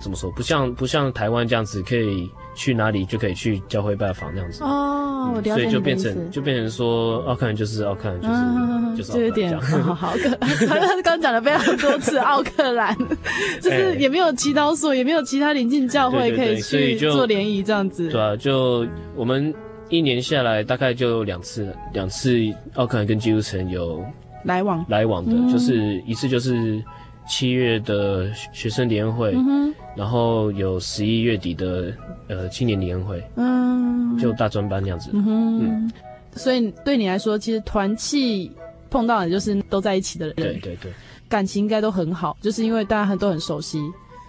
[0.00, 4.62] 怎么说，不像不像台湾这样子，可以去哪里就可以去教会拜访那样子。
[4.62, 10.30] 哦，我了解、嗯、所以就变成就变成说，奥克兰就是奥克兰，就是、嗯、就是就有点 好好可。
[10.66, 12.96] 他刚讲了非常多次奥克兰，
[13.60, 18.08] 就是也没有祈祷所，也没有其他邻近教会可以去做联谊这样子。
[18.08, 19.52] 对啊，就我们
[19.88, 22.38] 一年下来大概就两次，两次
[22.74, 24.04] 奥克兰跟基督城有
[24.44, 26.82] 来往来往的，嗯、就是一次就是
[27.28, 31.92] 七月的学生联欢会，嗯、然后有十一月底的
[32.28, 35.10] 呃青年联欢会，嗯，就大专班那样子。
[35.12, 35.24] 嗯，
[35.60, 35.92] 嗯。
[36.36, 38.50] 所以对你来说，其实团契
[38.90, 40.92] 碰到的就是都在一起的人，对对对，
[41.28, 43.80] 感情应该都很好，就是因为大家都很熟悉，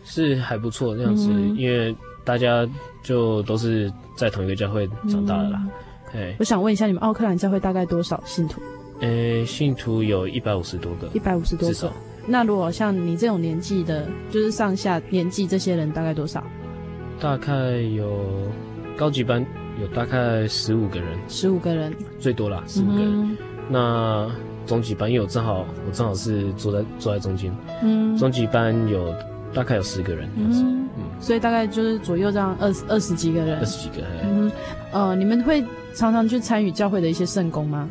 [0.04, 2.68] 是还不错这样子，嗯、因为大家
[3.02, 5.64] 就都是在同一个教会长大的啦。
[6.14, 8.62] 哎、嗯，我想问一下，你们奥克兰教会大概多少信徒？
[9.02, 11.92] 呃，信徒有一百五十多个，一百五十多个。
[12.28, 16.44] 那如果像你这种年纪的，就是上下年纪这些人，大概多少？
[17.20, 17.54] 大概
[17.96, 18.20] 有
[18.98, 19.46] 高级班
[19.80, 21.94] 有大概十五个人，十五个人。
[22.20, 23.12] 最多啦，十五个人。
[23.14, 23.38] 嗯、
[23.70, 24.32] 那
[24.66, 29.14] 中级班，因为我正好我正好是坐在坐在中间，嗯，中级班有
[29.54, 30.90] 大概有十个人，嗯。
[30.98, 34.52] 嗯，所以大概就是左右这样二十二十几个人，二十几个人，嗯，
[34.92, 35.64] 呃，你们会
[35.94, 37.88] 常常去参与教会的一些圣工吗？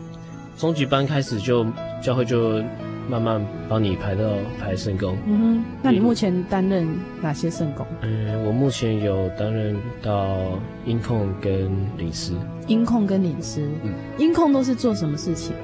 [0.59, 1.65] 中级班开始就
[2.03, 2.61] 教会就。
[3.09, 4.23] 慢慢帮你排到
[4.61, 5.17] 排圣工。
[5.27, 6.89] 嗯哼，那你目前担任
[7.21, 7.87] 哪些圣工？
[8.03, 12.33] 嗯，我目前有担任到音控跟领师。
[12.67, 15.55] 音控跟领师，嗯，音控都是做什么事情？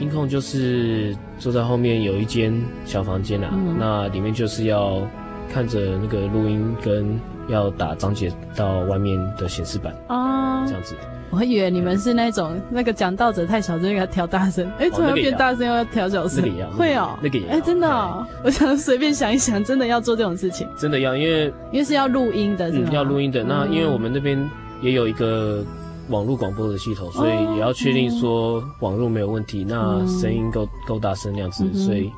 [0.00, 2.52] 音控就是坐在后面有一间
[2.84, 5.06] 小房间啊，嗯、那里面就是要
[5.52, 10.94] 看着那个录音跟要打章节到外面的显示板哦，这样子。
[11.30, 16.44] 我以为你们是那种那个讲道者太小声，要调大声，哎，突然变大声又要调小声，
[16.76, 22.68] 会哦，那个也，哎，真的，哦，我想随便想一想，真的要做这种事情，真的要，因为因为是要录音的？
[22.92, 23.42] 要录音的。
[23.42, 24.38] 那因为我们那边
[24.82, 25.64] 也有一个
[26.10, 31.64] 网络广播的系统，所以也要确定说网络没有问题，那声音够够大声那样子。
[31.72, 32.12] 所以，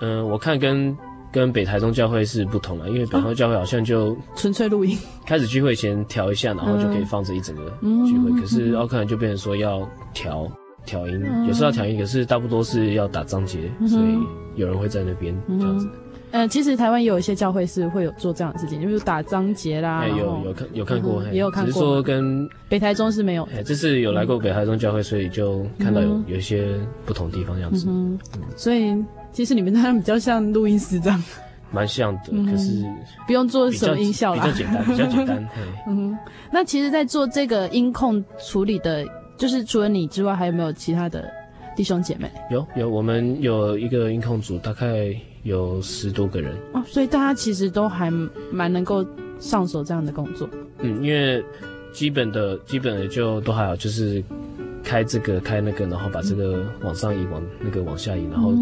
[0.00, 0.96] 嗯，我看跟。
[1.34, 7.64] 跟北台中教会是不同的，因为北台中教会好像就纯粹录音，开始聚会前调一下，然后就可以放着一整个
[8.06, 8.40] 聚会。
[8.40, 10.48] 可是奥克兰就变成说要调
[10.86, 14.16] 调音，有时候要调音，可是大部分都是要打章节，所以
[14.54, 15.88] 有人会在那边这样子。
[16.30, 20.06] 嗯，其实台湾也有一些教会是会有做这样的事情，就是打章节啦。
[20.06, 21.66] 有有看有看过，也有看过。
[21.66, 23.42] 只是说跟北台中是没有。
[23.52, 27.86] 哎，这次有来过北台中教会，所以就看到有有一些不同地方这样子。
[27.88, 28.16] 嗯，
[28.56, 28.94] 所以
[29.34, 31.22] 其实你们那样比较像录音师这样。
[31.70, 32.84] 蛮像的，可是
[33.26, 35.48] 不用做什么音效啦，比较简单，比较简单。
[35.88, 36.16] 嗯，
[36.52, 39.04] 那其实，在做这个音控处理的，
[39.36, 41.28] 就是除了你之外，还有没有其他的
[41.74, 42.30] 弟兄姐妹？
[42.48, 45.12] 有有，我们有一个音控组，大概
[45.42, 48.08] 有十多个人哦，所以大家其实都还
[48.52, 49.04] 蛮能够
[49.40, 50.48] 上手这样的工作。
[50.78, 51.44] 嗯，因为
[51.92, 54.22] 基本的基本的就都还好，就是
[54.84, 58.52] 开这个开那个，然后把这个往上移，往那个往下移，然后。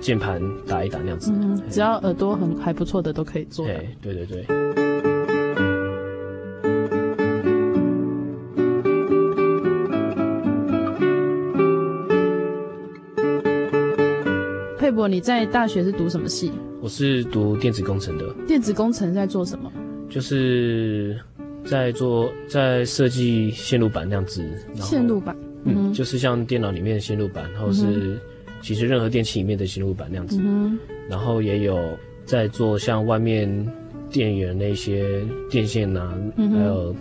[0.00, 3.66] 键盘打一打那样子，嗯，只要耳朵很还不错的都可以做。
[3.66, 4.46] 对对对对。
[14.78, 16.50] 佩博，你在大学是读什么系？
[16.80, 18.24] 我是读电子工程的。
[18.46, 19.70] 电子工程在做什么？
[20.08, 21.20] 就是
[21.62, 24.42] 在做在设计线路板那样子。
[24.76, 28.18] 线路板，嗯，就是像电脑里面的线路板，然后是。
[28.60, 31.78] 嗯其实任何电器里面的线路板那样子，嗯、然后也有
[32.26, 33.48] 在做像外面
[34.10, 36.94] 电源那些电线啊，嗯、还有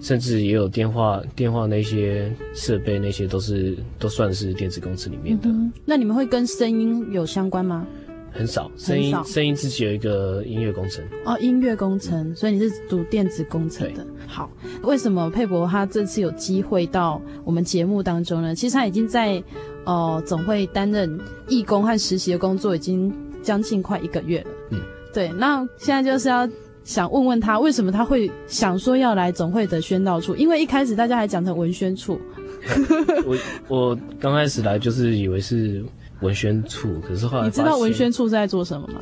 [0.00, 5.48] 甚至也有电话电话那些设备，那些都是都算是电子公司里面的。
[5.48, 7.86] 嗯、那你们会跟声音有相关吗？
[8.34, 14.04] 很少，声音声音自己有一个音乐工程哦，音乐工程，嗯、所以你是读电子工程的。
[14.26, 14.50] 好，
[14.82, 18.52] 为什么佩伯他这次有机会到我们节目当中呢？
[18.52, 19.40] 其实他已经在
[19.84, 21.16] 呃总会担任
[21.46, 24.50] 义工和实习的工作已经将近快一个月了。
[24.70, 24.80] 嗯，
[25.12, 25.28] 对。
[25.38, 26.48] 那现在就是要
[26.82, 30.34] 想问问他，为什么他会想说要来总会的宣道处？
[30.34, 32.20] 因为一开始大家还讲成文宣处。
[33.24, 33.36] 我
[33.68, 35.84] 我刚开始来就是以为是。
[36.20, 39.00] 文宣处，可是后来你知道文宣处是在做什么吗？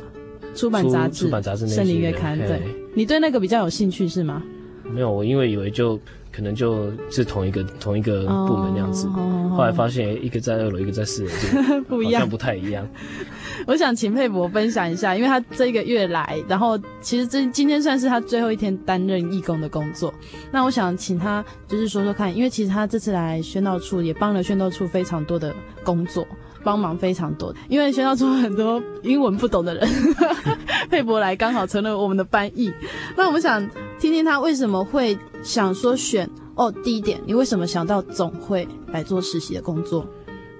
[0.55, 2.37] 出版杂志、出版杂志、圣灵月刊。
[2.37, 2.61] 对，
[2.93, 4.43] 你对那个比较有兴趣是吗？
[4.83, 5.99] 没有，我因为以为就
[6.31, 12.87] 可能就是同一个同一个部门那样子，后来发现一个在二楼，一个在四楼， 不一样，不太一样。
[13.65, 20.13] 我想请佩博分享一下，因为他这个月来，然后其实这今天算是他最后一天担任义工的工作。
[20.51, 25.51] 那我想请他就是说说看，因为其实他这次来宣道处也帮了宣道处非常多的
[25.83, 26.27] 工作。
[26.63, 29.87] 帮忙非常多，因为学校中很多英文不懂的人，
[30.89, 32.71] 佩伯来刚好成了我们的翻译。
[33.17, 33.67] 那我们想
[33.99, 40.05] 听听他为什么会想说选哦，第一点，你为什么想到总会来做实习的工作？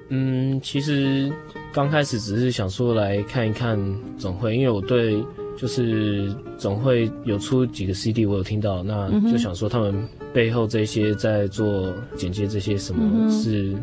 [0.09, 1.31] 嗯，其实
[1.71, 3.79] 刚开始只是想说来看一看
[4.17, 5.23] 总会，因为我对
[5.55, 13.73] 就是总会有出几个 CD，我有听到，那就想说他们背后这些在做简介这些什么是。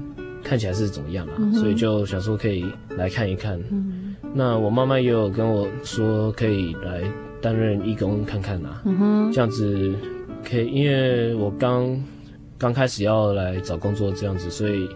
[0.43, 1.35] 看起来是怎么样啊？
[1.39, 2.65] 嗯、所以就想说可以
[2.97, 3.59] 来看一看。
[3.71, 7.03] 嗯、那我妈妈也有跟我说可以来
[7.41, 8.83] 担任义工看看啊。
[9.33, 9.95] 这样子
[10.49, 12.03] 可以，因为我刚
[12.59, 14.89] 刚开始要来找工作这样子，所以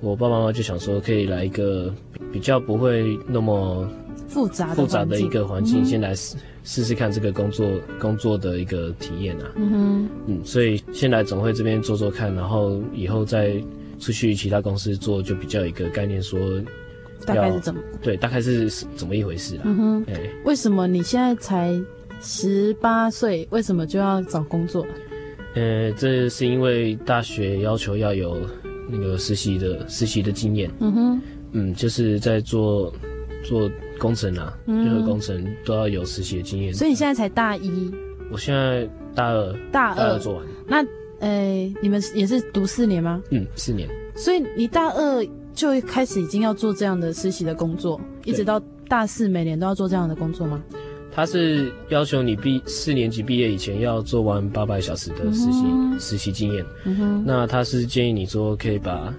[0.00, 1.92] 我爸爸妈妈就想说，可以来一个
[2.32, 3.88] 比较不会那么
[4.28, 7.66] 复杂复杂的一个环境，先来试试试看这个工作
[7.98, 9.52] 工作的一个体验啊。
[9.56, 13.62] 嗯哼，嗯，所以先来总会这边做做看，然后以后再
[13.98, 16.38] 出去其他公司做，就比较有一个概念说，
[17.24, 17.80] 大概是怎么？
[18.02, 19.62] 对，大概是怎么一回事啊？
[19.64, 21.74] 嗯哼，哎，为什么你现在才
[22.20, 24.86] 十八岁，为什么就要找工作？
[25.54, 28.38] 呃，这是因为大学要求要有
[28.90, 30.70] 那个实习的实习的经验。
[30.80, 31.20] 嗯哼，
[31.52, 32.92] 嗯，就是在做
[33.42, 36.74] 做工程啊，任何工程都要有实习的经验。
[36.74, 37.90] 所以你现在才大一？
[38.30, 40.44] 我现在大二，大二，大二做完。
[40.66, 40.84] 那，
[41.20, 43.22] 呃，你们也是读四年吗？
[43.30, 43.88] 嗯，四年。
[44.14, 50.62] 所以你大二就开始已经要做这样的实习的工作，一直到大四每年都要做这样的工作吗？
[51.10, 56.62] 他是要求你毕四年级毕业以前要做完八百小时的实习、嗯、实习经验。
[56.84, 59.14] 嗯哼，那他是建议你说可以把，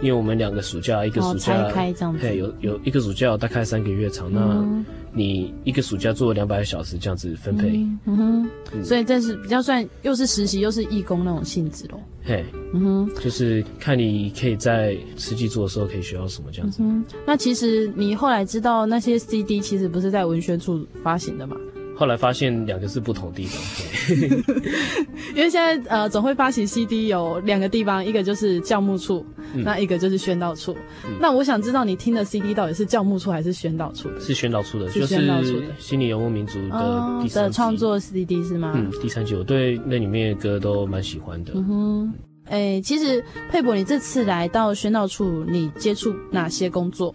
[0.00, 7.68] 因为我们两个暑假一个暑假，开这样子，对，有有一个暑假大概三个月长，嗯、那你一个暑假做两百个小时这样子分配。
[7.70, 12.00] 嗯，嗯哼，嗯、所以这是比较算又是实习又是义工那种性质咯。
[12.24, 12.44] 嘿，
[12.74, 16.82] 嗯哼，就是看你可以在实际做的时候可以学到什么这样子。
[16.82, 21.56] 嗯，那其实你后来知道那些 CD 其实不是在文宣处发行的嘛？
[21.98, 23.60] 后来发现两个是不同地方，
[25.34, 30.76] 因为现在呃总会发行 CD 有两个地方，一个就是教务处，嗯、那一个就是宣导处。
[31.04, 34.20] 嗯、那我想知道你听的 CD 到底是教务处还是宣导处的？
[34.20, 38.74] 是宣导处的，是宣导处的就是《心理游牧民族》的第三的创作 CD 是吗？
[38.76, 41.50] 嗯，第三集我对那里面的歌都蛮喜欢的。
[41.56, 47.12] 嗯哼，哎、欸，其实佩伯，你这次来到宣导处，你接触哪些工作？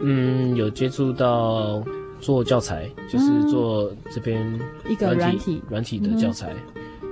[0.00, 1.84] 嗯，有接触到。
[2.20, 4.58] 做教材就是做这边
[4.88, 5.62] 一个软体。
[5.68, 6.52] 软体的教材，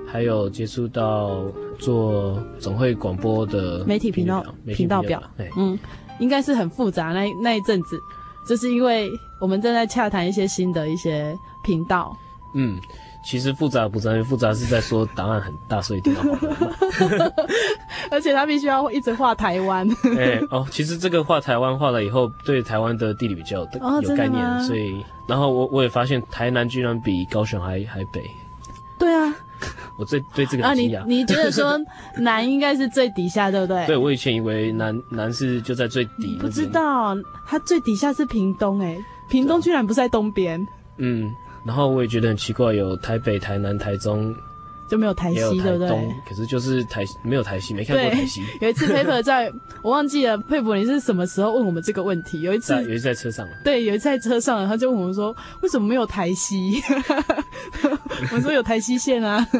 [0.06, 1.44] 还有接触到
[1.78, 5.22] 做总会广播的媒体频道频道表，
[5.56, 5.78] 嗯，
[6.18, 7.98] 应该是很复杂那那一阵子，
[8.48, 12.16] 就是因为我们正在洽谈一些新的一些频道，
[12.54, 12.78] 嗯。
[13.24, 17.32] 其实复杂不在于复杂，是在说答案很大，所以电脑好难。
[18.10, 19.88] 而且他必须要一直画台湾。
[20.18, 23.66] 哎哦，其实这个画台湾画了以后，对台湾的地理比较有、
[24.14, 28.22] 概念，所以然后我我也发现台南居然比高雄还还北。
[28.98, 29.34] 对啊，
[29.98, 31.00] 我最对这个惊讶。
[31.00, 31.80] 啊，你你觉得说
[32.18, 33.86] 南应该是最底下，对不对？
[33.86, 36.36] 对，我以前以为南南是就在最底。
[36.40, 37.16] 不知道，
[37.46, 38.96] 它最底下是屏东，哎，
[39.30, 40.60] 屏东居然不在东边。
[40.98, 41.34] 嗯。
[41.64, 44.34] 然后我也觉得很奇怪，有台北、台南、台中，
[44.86, 46.14] 就没有台西，台对不对？
[46.28, 48.42] 可是就是台没有台西，没看过台西。
[48.60, 49.50] 有一次 Paper 在，
[49.82, 52.42] 我忘记了 Paper 你是什么时候问我们这个问题？
[52.42, 53.48] 有一次，有一次在车上。
[53.64, 56.82] 对，有一次在车上，他就问我们说，为什么没有台西？
[58.30, 59.46] 我说有台西线啊。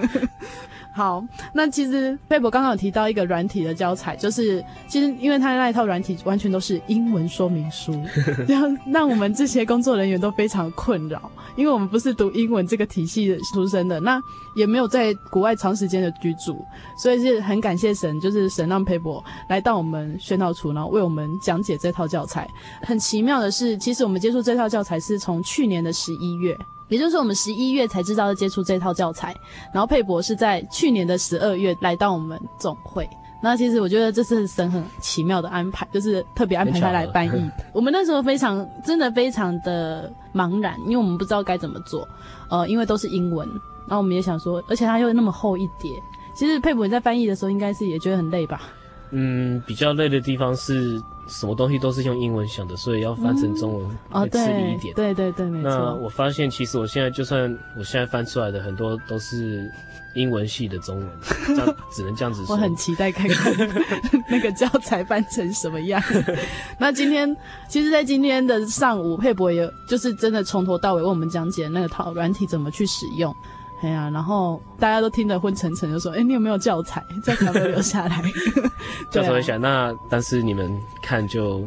[0.97, 1.21] 好，
[1.53, 8.01] 那其实贝博刚刚有提到一个软体的教材，就是其实因为他那一套软体完全都是英文说明书，
[8.47, 14.21] 让 让我们这些工作人员都非常困扰，因为我们不是读英文这个体系出身的，那
[14.55, 16.65] 也没有在国外长时间的居住，
[16.97, 22.49] 所以是很感谢神，就是神让佩博来到我们宣道处，然后为我们讲解这套教材。
[22.83, 26.57] 很奇妙的是，其实我们接触这套教材是从去年的十一月。
[26.89, 29.35] 也就是说，我们十一月才知道要接触这套教材，
[29.73, 33.09] 然后佩博是在去年的十二月来到我们总会。
[33.43, 37.51] 那其实我觉得这是神很奇妙的安排，就是特别安排他来翻译。
[37.75, 42.09] 我们那时候非常真的非常的茫然，因为我们不知道该怎么做，
[42.49, 43.47] 呃，因为都是英文，
[43.87, 45.91] 然后我们也想说，而且它又那么厚一叠。
[46.35, 48.63] 其实佩博你在翻译的时候，应该是也觉得很累吧？
[49.11, 51.01] 嗯，比较累的地方是。
[51.29, 54.93] 什么东西都是用英文想的，所以要翻成中文会吃力一点。
[54.93, 55.71] 嗯哦、对对对，没错。
[55.71, 59.71] 那我发现，其实我现在就算我现在翻出来的很多都是
[60.15, 61.09] 英文系的中文，
[61.47, 62.55] 这样只能这样子说。
[62.55, 63.53] 我很期待看看
[64.29, 66.03] 那个教材翻成什么样。
[66.79, 67.35] 那今天，
[67.69, 73.35] 其实，在今天的上午，佩博也就是真的从头到尾为我们讲解那个套软体怎么去使用。
[73.83, 77.05] 哎呀，然后大家都听得昏沉沉，就说：“哎，你有没有教材？
[77.23, 78.23] 教材都留下来。
[79.11, 80.73] ”教材会想，那但是你们
[81.03, 81.61] 看就，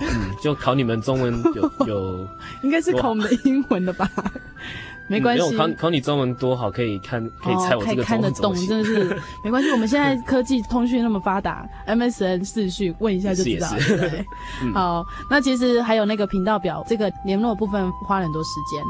[0.00, 2.28] 嗯，就考你们中文有 有，
[2.62, 4.10] 应该是考我们的英文的吧？
[5.08, 9.70] 没关系，考考你中文多好，可以看可以猜我这个看得懂，真的是 没关系。
[9.70, 13.68] 我们现在科技通讯那么发达，MSN 视讯问一下就知道。
[13.88, 14.24] 对，
[14.74, 18.82] 好，那其实还有那个频道表，这个联络部分花了很多时间。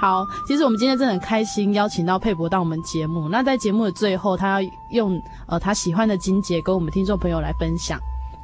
[0.00, 3.28] 好，其实我们今天真的很开心，邀请到佩博到我们节目。
[3.28, 7.98] 那在节目的最后，他要用呃他喜欢的经节跟我们听众朋友来分享。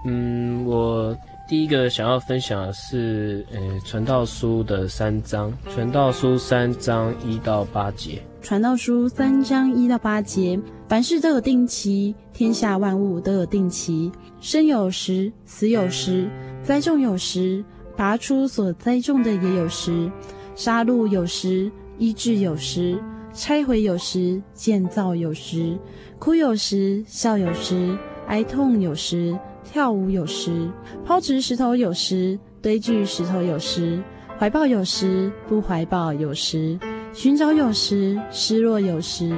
[0.07, 1.17] 嗯，我
[1.49, 16.29] 第一个想要分享的是，呃，《传道书》的三章，《传道书》三章一到八节，《传道书》三章一到八节，凡事都有定期，天下万物都有定期，生有时，死有时，
[16.63, 17.65] 栽种有时，
[17.97, 20.11] 拔出所栽种的也有时，
[20.55, 22.99] 杀戮有时，医治有时，
[23.33, 25.77] 拆毁有时，建造有时，
[26.19, 27.97] 哭有时，笑有时，
[28.29, 29.39] 哀痛有时。
[29.65, 30.71] 跳舞有时，
[31.07, 34.01] 抛掷石头有时，堆聚石头有时，
[34.39, 36.79] 怀抱有时，不怀抱有时，
[37.15, 39.35] 寻找有时，失落有时，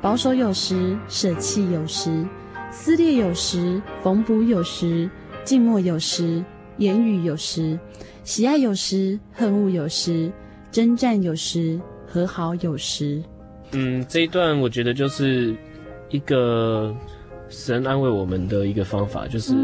[0.00, 2.26] 保守有时，舍弃有时，
[2.70, 5.08] 撕裂有时，缝补有时，
[5.44, 6.42] 静默有时，
[6.78, 7.78] 言语有时，
[8.24, 10.32] 喜爱有时，恨恶有时，
[10.76, 13.22] 争战有时，和好有时。
[13.72, 15.56] 嗯，这一段我觉得就是
[16.10, 16.94] 一个。
[17.48, 19.54] 神安慰我们的一个方法，就是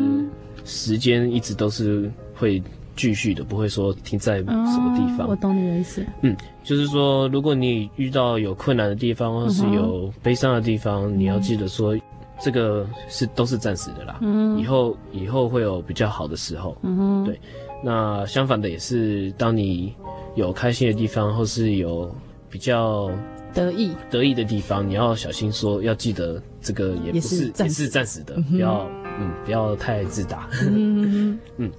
[0.65, 2.63] 时间一直都是会
[2.95, 5.27] 继续的，不会说停在什么地方。
[5.27, 6.07] 哦，我懂你的意思。
[6.21, 11.99] 嗯，就是说，如果你遇到有困难的地方，或是有悲伤的地方，嗯，你要记得说，
[12.41, 14.21] 这个是都是暂时的啦。
[14.23, 16.77] 嗯，以后以后会有比较好的时候。
[16.83, 17.39] 嗯，对。
[17.83, 19.93] 那相反的也是，当你
[20.35, 22.15] 有开心的地方，或是有
[22.51, 23.11] 比较。
[23.55, 28.89] 得意得意的地方，你要小心说，要记得这个也不是也是暂时的，不要
[29.21, 30.49] 嗯不要太自大。
[30.71, 31.71] 嗯 嗯。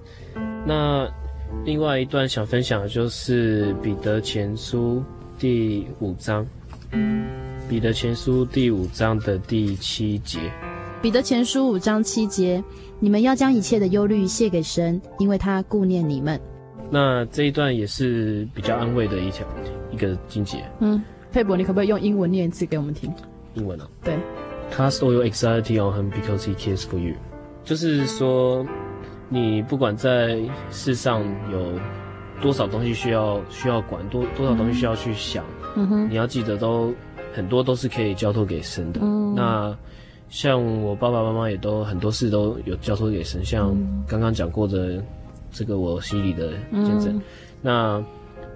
[0.67, 1.11] 那
[1.65, 5.03] 另外一段想分享的就是彼得前书
[5.39, 6.45] 第五章。
[6.91, 7.25] 嗯。
[7.67, 10.37] 彼得前书第五章的第七节。
[11.01, 12.63] 彼得前书五章七节，
[12.99, 16.39] 你们要将一切的忧虑卸给神，因为他顾念你们。
[16.93, 19.47] 那这一段也是比较安慰的一条
[19.91, 20.63] 一个经节。
[20.79, 21.01] 嗯。
[21.31, 23.11] 佩伯，你可不可以用英文念一次给我们听？
[23.55, 23.89] 英文啊？
[24.03, 24.15] 对。
[24.71, 27.15] Cast all your anxiety on him because he cares for you。
[27.63, 28.63] 就是说，
[29.29, 30.39] 你不管在
[30.69, 31.71] 世上有
[32.39, 35.43] 多少东西需要需要管，多多少东西需要去想，
[35.75, 36.93] 嗯哼，你要记得都
[37.33, 38.99] 很多都是可以交托给神的。
[39.01, 39.33] 嗯。
[39.33, 39.75] 那
[40.29, 43.75] 像我爸爸妈妈也都很多事都有交托给神，像
[44.07, 45.03] 刚刚讲过的
[45.53, 47.21] 这个我心里的见证，嗯。
[47.61, 48.03] 那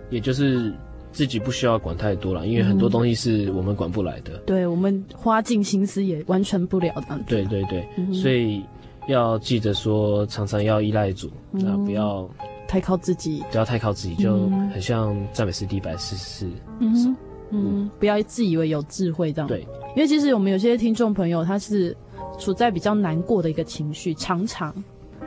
[0.10, 0.74] 也就是。
[1.14, 4.34] 自己不需要管太多了，因为很多东西是我们管不来的。
[4.34, 7.20] 嗯、对，我们花尽心思也完成不了的。
[7.26, 8.64] 对对对、嗯，所以
[9.08, 12.30] 要记得说，常常要依赖主，那、嗯、不要
[12.68, 16.46] 太靠自己，不要太靠自己，就很像赞美诗第一百四十四。
[16.80, 17.18] 嗯嗯，
[17.50, 19.48] 嗯，不要自以为有智慧这样。
[19.48, 19.62] 对，
[19.96, 21.98] 因为其实我们有些听众朋友他是
[22.38, 24.72] 处在比较难过的一个情绪，常常。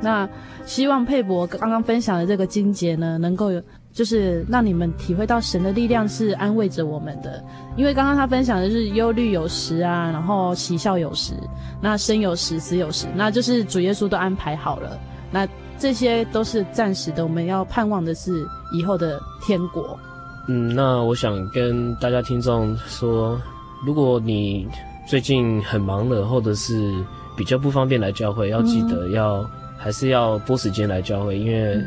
[0.00, 0.28] 那
[0.64, 3.62] 希望佩伯刚刚分享的这个经节呢，能够有。
[3.92, 7.42] 就是让你们体会到神的力量是安慰着我们的，
[7.76, 11.34] 因为刚刚他分享的是忧虑有时啊，然后喜笑有时，
[11.82, 14.96] 那生有时，死有时，那就是主耶稣都安排好了，
[15.32, 15.46] 那
[15.76, 19.98] 这些都是暂时的，我们要盼望的是以后的天国。
[20.46, 23.36] 嗯，那我想跟大家听众说，
[23.84, 24.68] 如果你
[25.08, 26.94] 最近很忙了，或者是
[27.36, 29.50] 比较不方便来教会，要记得要、嗯、
[29.80, 31.82] 还是要拨时间来教会，因为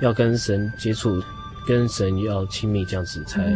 [0.00, 1.22] 要跟神接触。
[1.68, 3.52] 跟神要亲密，这样子才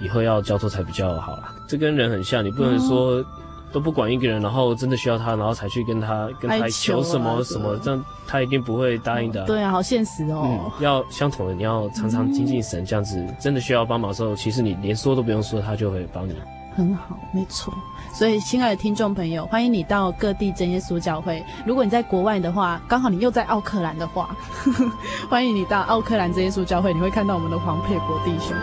[0.00, 1.54] 以后要交托才比较好啦。
[1.68, 3.24] 这跟人很像，你不能说
[3.72, 9.44] 都不管一个人，然后真的需要他，然后才去跟他跟他求什么什么，这样他一定不会答应的。
[9.44, 10.42] 对啊，好现实哦。
[10.44, 16.34] 嗯，要相同的，你要常常亲近神，这样子真的需要帮忙的时候，其实你连说都不用说，他就会帮你。
[16.76, 17.72] 很好，没错。
[18.12, 21.44] 所以，亲爱的听众朋友，欢迎你到各地真耶稣教会。
[21.64, 24.92] 如果你在国外的话，刚好你又在奥克兰的话，呵 呵
[25.28, 28.54] 欢迎你到奥克兰真耶稣教会，你会看到我们的黄佩国弟兄。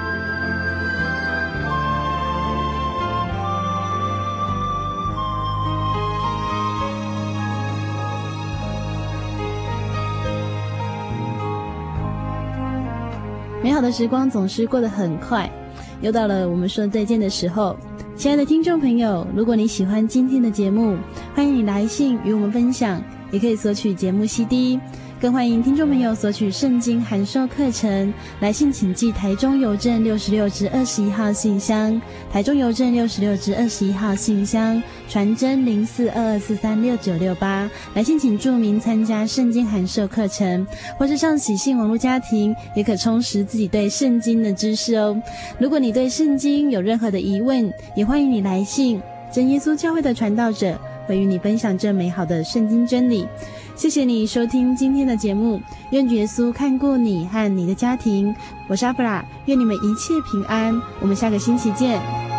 [13.63, 15.49] 美好的时光总是过得很快，
[16.01, 17.77] 又到了我们说再见的时候。
[18.21, 20.95] 亲爱的听众朋友，如果你喜欢今天的节目，
[21.33, 23.01] 欢迎你来信与我们分享，
[23.31, 24.79] 也可以索取节目 CD。
[25.21, 32.01] 更欢迎听众朋友索取圣经函授课程，来信请寄台中邮政六十六至二十一号信箱，
[32.31, 37.69] 台中邮政六十六至二十一号信箱，传真零四二二四三六九六八。
[37.93, 40.65] 来信请注明参加圣经函授课程，
[40.97, 45.15] 或是上喜信网络家庭，也可充实自己对圣经的知识哦。
[45.59, 48.99] 如果你对圣经有任何的疑问，也欢迎你来信，
[49.31, 53.27] 真耶稣教会的传道者会与你分享这美好的圣经真理。
[53.81, 55.59] 谢谢你收听今天的节目，
[55.89, 58.31] 愿耶稣看顾你和你的家庭。
[58.67, 60.79] 我是阿布拉，愿你们一切平安。
[60.99, 62.30] 我们下个星期见。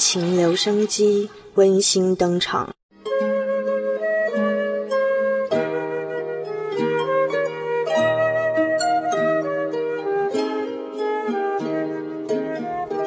[0.00, 2.74] 情留声机温馨登场。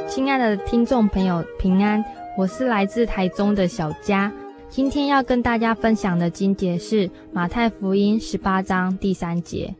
[0.07, 2.05] 亲爱的听众朋友，平安，
[2.37, 4.31] 我是来自台中的小佳。
[4.69, 9.73] 今天要跟大家分享的经节是马太福音十八章第三节。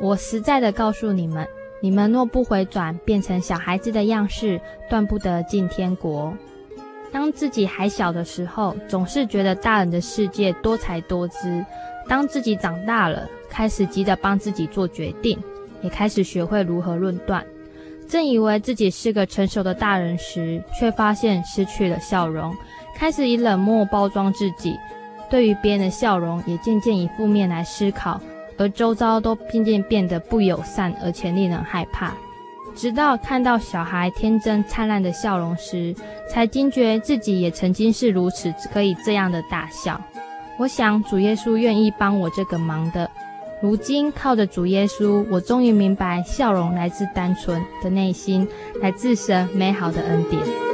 [0.00, 1.44] 我实在的告诉你们，
[1.84, 4.58] 你们若不回转，变成小孩子的样式，
[4.88, 6.34] 断不得进天国。
[7.12, 11.62] 当自己还小的时候，总是觉得大人的世界多才多姿；
[12.08, 15.38] 当自己长大了，开始急着帮自己做决定，
[15.82, 17.44] 也开始学会如何论断。
[18.08, 22.56] 正以为自己是个成熟的大人时，却发现失去了笑容。
[22.96, 24.74] 开始以冷漠包装自己，
[25.28, 28.18] 对于别人的笑容也渐渐以负面来思考，
[28.56, 32.12] 而周遭都渐渐变得不友善，而且令人害怕。
[32.74, 35.94] 直到看到小孩天真灿烂的笑容时，
[36.28, 40.00] 才惊觉自己也曾经是如此可以这样的大笑。
[40.58, 43.08] 我想主耶稣愿意帮我这个忙的。
[43.62, 48.46] 如今靠着主耶稣，我终于明白，笑容来自单纯的内心，
[48.80, 50.73] 来自神美好的恩典。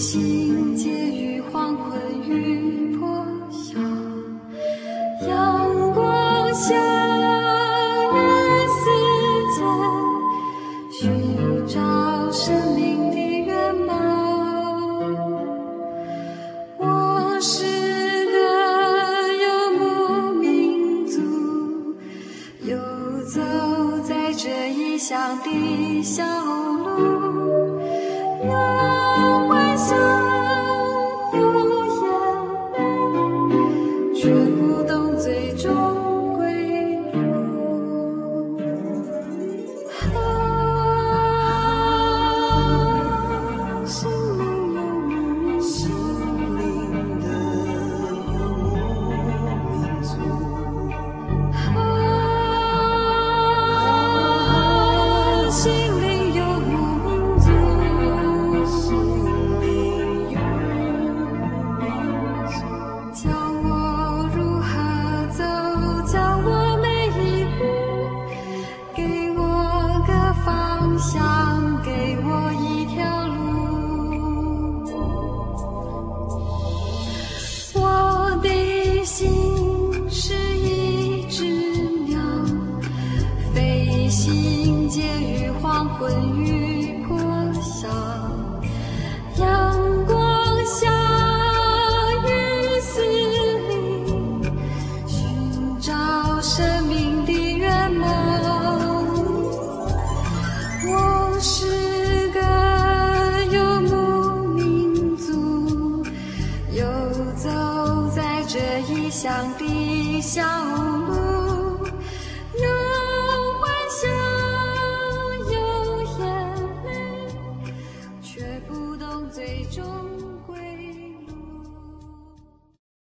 [0.00, 3.78] 鸟，飞行介于黄昏与破晓，
[5.28, 7.09] 阳光下。